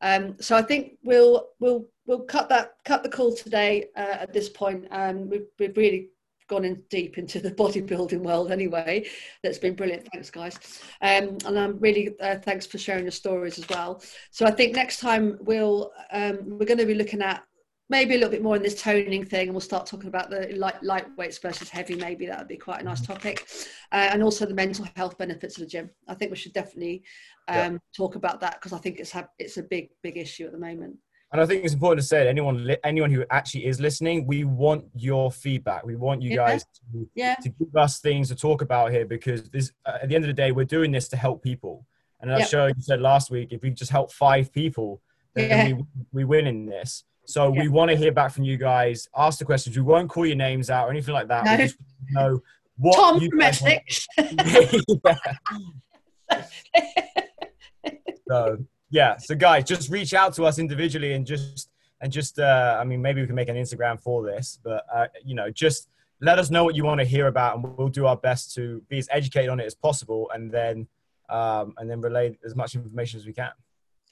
Um, 0.02 0.36
so 0.40 0.58
I 0.58 0.64
think 0.64 0.94
we'll 1.04 1.50
we'll 1.60 1.86
we'll 2.08 2.22
cut 2.22 2.50
that 2.50 2.74
cut 2.84 3.04
the 3.04 3.10
call 3.10 3.36
today 3.36 3.90
uh, 3.96 4.18
at 4.22 4.34
this 4.34 4.50
point. 4.50 4.88
Um, 4.92 5.30
we've 5.30 5.48
we've 5.60 5.78
really 5.78 6.10
gone 6.48 6.66
in 6.66 6.84
deep 6.90 7.18
into 7.18 7.40
the 7.40 7.52
bodybuilding 7.62 8.22
world 8.22 8.52
anyway. 8.52 9.06
That's 9.44 9.60
been 9.60 9.76
brilliant. 9.76 10.08
Thanks, 10.12 10.32
guys. 10.32 10.58
Um, 11.02 11.38
and 11.46 11.60
I'm 11.60 11.80
really 11.80 12.16
uh, 12.20 12.38
thanks 12.38 12.66
for 12.66 12.80
sharing 12.80 13.04
your 13.04 13.12
stories 13.12 13.60
as 13.60 13.70
well. 13.70 14.02
So 14.32 14.48
I 14.48 14.52
think 14.52 14.76
next 14.76 15.00
time 15.00 15.38
we'll 15.42 15.92
um, 16.12 16.40
we're 16.44 16.66
going 16.66 16.80
to 16.80 16.88
be 16.88 16.96
looking 16.96 17.22
at 17.22 17.44
maybe 17.92 18.16
a 18.16 18.18
little 18.18 18.32
bit 18.32 18.42
more 18.42 18.56
in 18.56 18.64
this 18.64 18.82
toning 18.82 19.26
thing 19.26 19.50
and 19.50 19.52
we'll 19.52 19.60
start 19.60 19.86
talking 19.86 20.08
about 20.08 20.30
the 20.30 20.48
light 20.56 20.82
lightweights 20.82 21.42
versus 21.42 21.70
heavy 21.70 21.96
maybe. 21.96 22.26
That 22.26 22.40
would 22.40 22.48
be 22.48 22.56
quite 22.56 22.80
a 22.80 22.86
nice 22.86 23.02
topic. 23.02 23.46
Uh, 23.92 24.08
and 24.12 24.24
also 24.24 24.46
the 24.46 24.54
mental 24.54 24.88
health 24.96 25.18
benefits 25.18 25.58
of 25.58 25.64
the 25.64 25.68
gym. 25.68 25.90
I 26.08 26.14
think 26.14 26.32
we 26.32 26.38
should 26.38 26.54
definitely 26.54 27.04
um, 27.50 27.74
yeah. 27.74 27.78
talk 27.96 28.16
about 28.16 28.40
that 28.40 28.54
because 28.54 28.72
i 28.72 28.78
think 28.78 29.00
it's 29.00 29.12
ha- 29.12 29.28
it's 29.38 29.58
a 29.58 29.64
big 29.64 29.90
big 30.02 30.18
issue 30.18 30.46
at 30.46 30.54
the 30.54 30.58
moment. 30.58 30.96
And 31.34 31.42
i 31.42 31.46
think 31.46 31.66
it's 31.66 31.74
important 31.74 32.02
to 32.02 32.08
say 32.08 32.20
that 32.20 32.30
anyone 32.30 32.76
anyone 32.86 33.12
who 33.12 33.26
actually 33.30 33.66
is 33.66 33.82
listening 33.82 34.26
we 34.26 34.46
want 34.46 34.86
your 34.96 35.30
feedback. 35.30 35.86
We 35.86 35.98
want 35.98 36.22
you 36.22 36.32
yeah. 36.32 36.38
guys 36.38 36.64
to, 36.64 37.10
yeah. 37.14 37.36
to 37.44 37.50
give 37.50 37.76
us 37.76 38.00
things 38.00 38.30
to 38.30 38.36
talk 38.36 38.62
about 38.62 38.92
here 38.92 39.06
because 39.06 39.50
this 39.50 39.74
uh, 39.86 39.98
at 40.02 40.08
the 40.08 40.16
end 40.16 40.24
of 40.24 40.30
the 40.30 40.42
day 40.42 40.54
we're 40.54 40.74
doing 40.78 40.92
this 40.94 41.10
to 41.10 41.18
help 41.18 41.44
people. 41.44 41.86
And 42.22 42.34
i'm 42.34 42.46
sure 42.46 42.70
you 42.70 42.76
said 42.80 43.02
last 43.02 43.32
week 43.32 43.50
if 43.52 43.62
we 43.62 43.72
just 43.72 43.92
help 43.92 44.14
five 44.14 44.54
people 44.54 45.02
then 45.34 45.78
we, 45.78 45.84
we 46.12 46.24
win 46.24 46.46
in 46.46 46.66
this 46.66 47.04
so 47.32 47.54
yeah. 47.54 47.62
we 47.62 47.68
want 47.70 47.90
to 47.92 47.98
hear 47.98 48.12
back 48.12 48.32
from 48.32 48.44
you 48.44 48.58
guys. 48.58 49.08
Ask 49.16 49.40
the 49.40 49.46
questions. 49.46 49.76
We 49.76 49.82
won't 49.82 50.10
call 50.10 50.26
your 50.26 50.36
names 50.36 50.70
out 50.70 50.88
or 50.88 50.92
anything 50.92 51.14
like 51.14 51.28
that. 51.30 51.46
No. 51.46 51.52
We 51.52 51.58
just 51.58 51.78
know 52.10 52.42
what 52.78 52.96
Tom 52.96 53.30
from 53.30 53.42
Essex. 53.42 54.08
so 58.28 58.58
yeah. 58.90 59.18
So 59.18 59.36
guys, 59.36 59.64
just 59.64 59.90
reach 59.90 60.14
out 60.14 60.34
to 60.36 60.44
us 60.44 60.60
individually 60.60 61.14
and 61.14 61.26
just 61.26 61.70
and 62.02 62.12
just 62.12 62.40
uh, 62.40 62.78
I 62.80 62.84
mean 62.84 63.02
maybe 63.02 63.22
we 63.22 63.28
can 63.28 63.36
make 63.36 63.50
an 63.50 63.56
Instagram 63.56 64.02
for 64.02 64.24
this, 64.24 64.60
but 64.64 64.86
uh, 64.94 65.08
you 65.24 65.36
know 65.36 65.50
just 65.50 65.88
let 66.20 66.38
us 66.38 66.52
know 66.52 66.64
what 66.64 66.76
you 66.76 66.84
want 66.84 67.00
to 67.00 67.06
hear 67.06 67.28
about 67.28 67.56
and 67.56 67.78
we'll 67.78 67.88
do 67.88 68.06
our 68.06 68.18
best 68.18 68.54
to 68.56 68.84
be 68.90 69.00
as 69.00 69.08
educated 69.10 69.50
on 69.50 69.60
it 69.60 69.66
as 69.66 69.74
possible 69.74 70.30
and 70.36 70.52
then 70.52 70.88
um, 71.30 71.74
and 71.78 71.90
then 71.90 72.02
relay 72.02 72.38
as 72.46 72.56
much 72.56 72.76
information 72.76 73.20
as 73.20 73.26
we 73.26 73.34
can. 73.34 73.52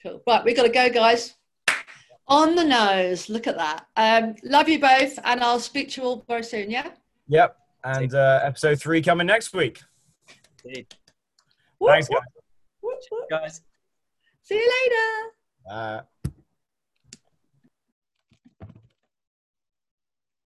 Cool. 0.02 0.22
Right, 0.26 0.44
we 0.44 0.54
got 0.54 0.62
to 0.62 0.70
go, 0.70 0.88
guys. 0.88 1.34
On 2.30 2.54
the 2.54 2.64
nose. 2.64 3.28
Look 3.28 3.46
at 3.46 3.56
that. 3.56 3.86
Um, 3.96 4.36
love 4.44 4.68
you 4.68 4.78
both, 4.78 5.18
and 5.24 5.42
I'll 5.42 5.60
speak 5.60 5.90
to 5.90 6.00
you 6.00 6.06
all 6.06 6.24
very 6.28 6.44
soon. 6.44 6.70
Yeah. 6.70 6.90
Yep. 7.28 7.56
And 7.84 8.14
uh, 8.14 8.40
episode 8.42 8.80
three 8.80 9.02
coming 9.02 9.26
next 9.26 9.52
week. 9.52 9.80
Thanks, 10.64 10.96
guys. 11.84 12.08
Whoop, 12.80 12.94
whoop. 13.10 13.30
guys. 13.30 13.62
See 14.42 14.54
you 14.54 14.72
later. 14.82 15.74
Uh, 15.76 16.00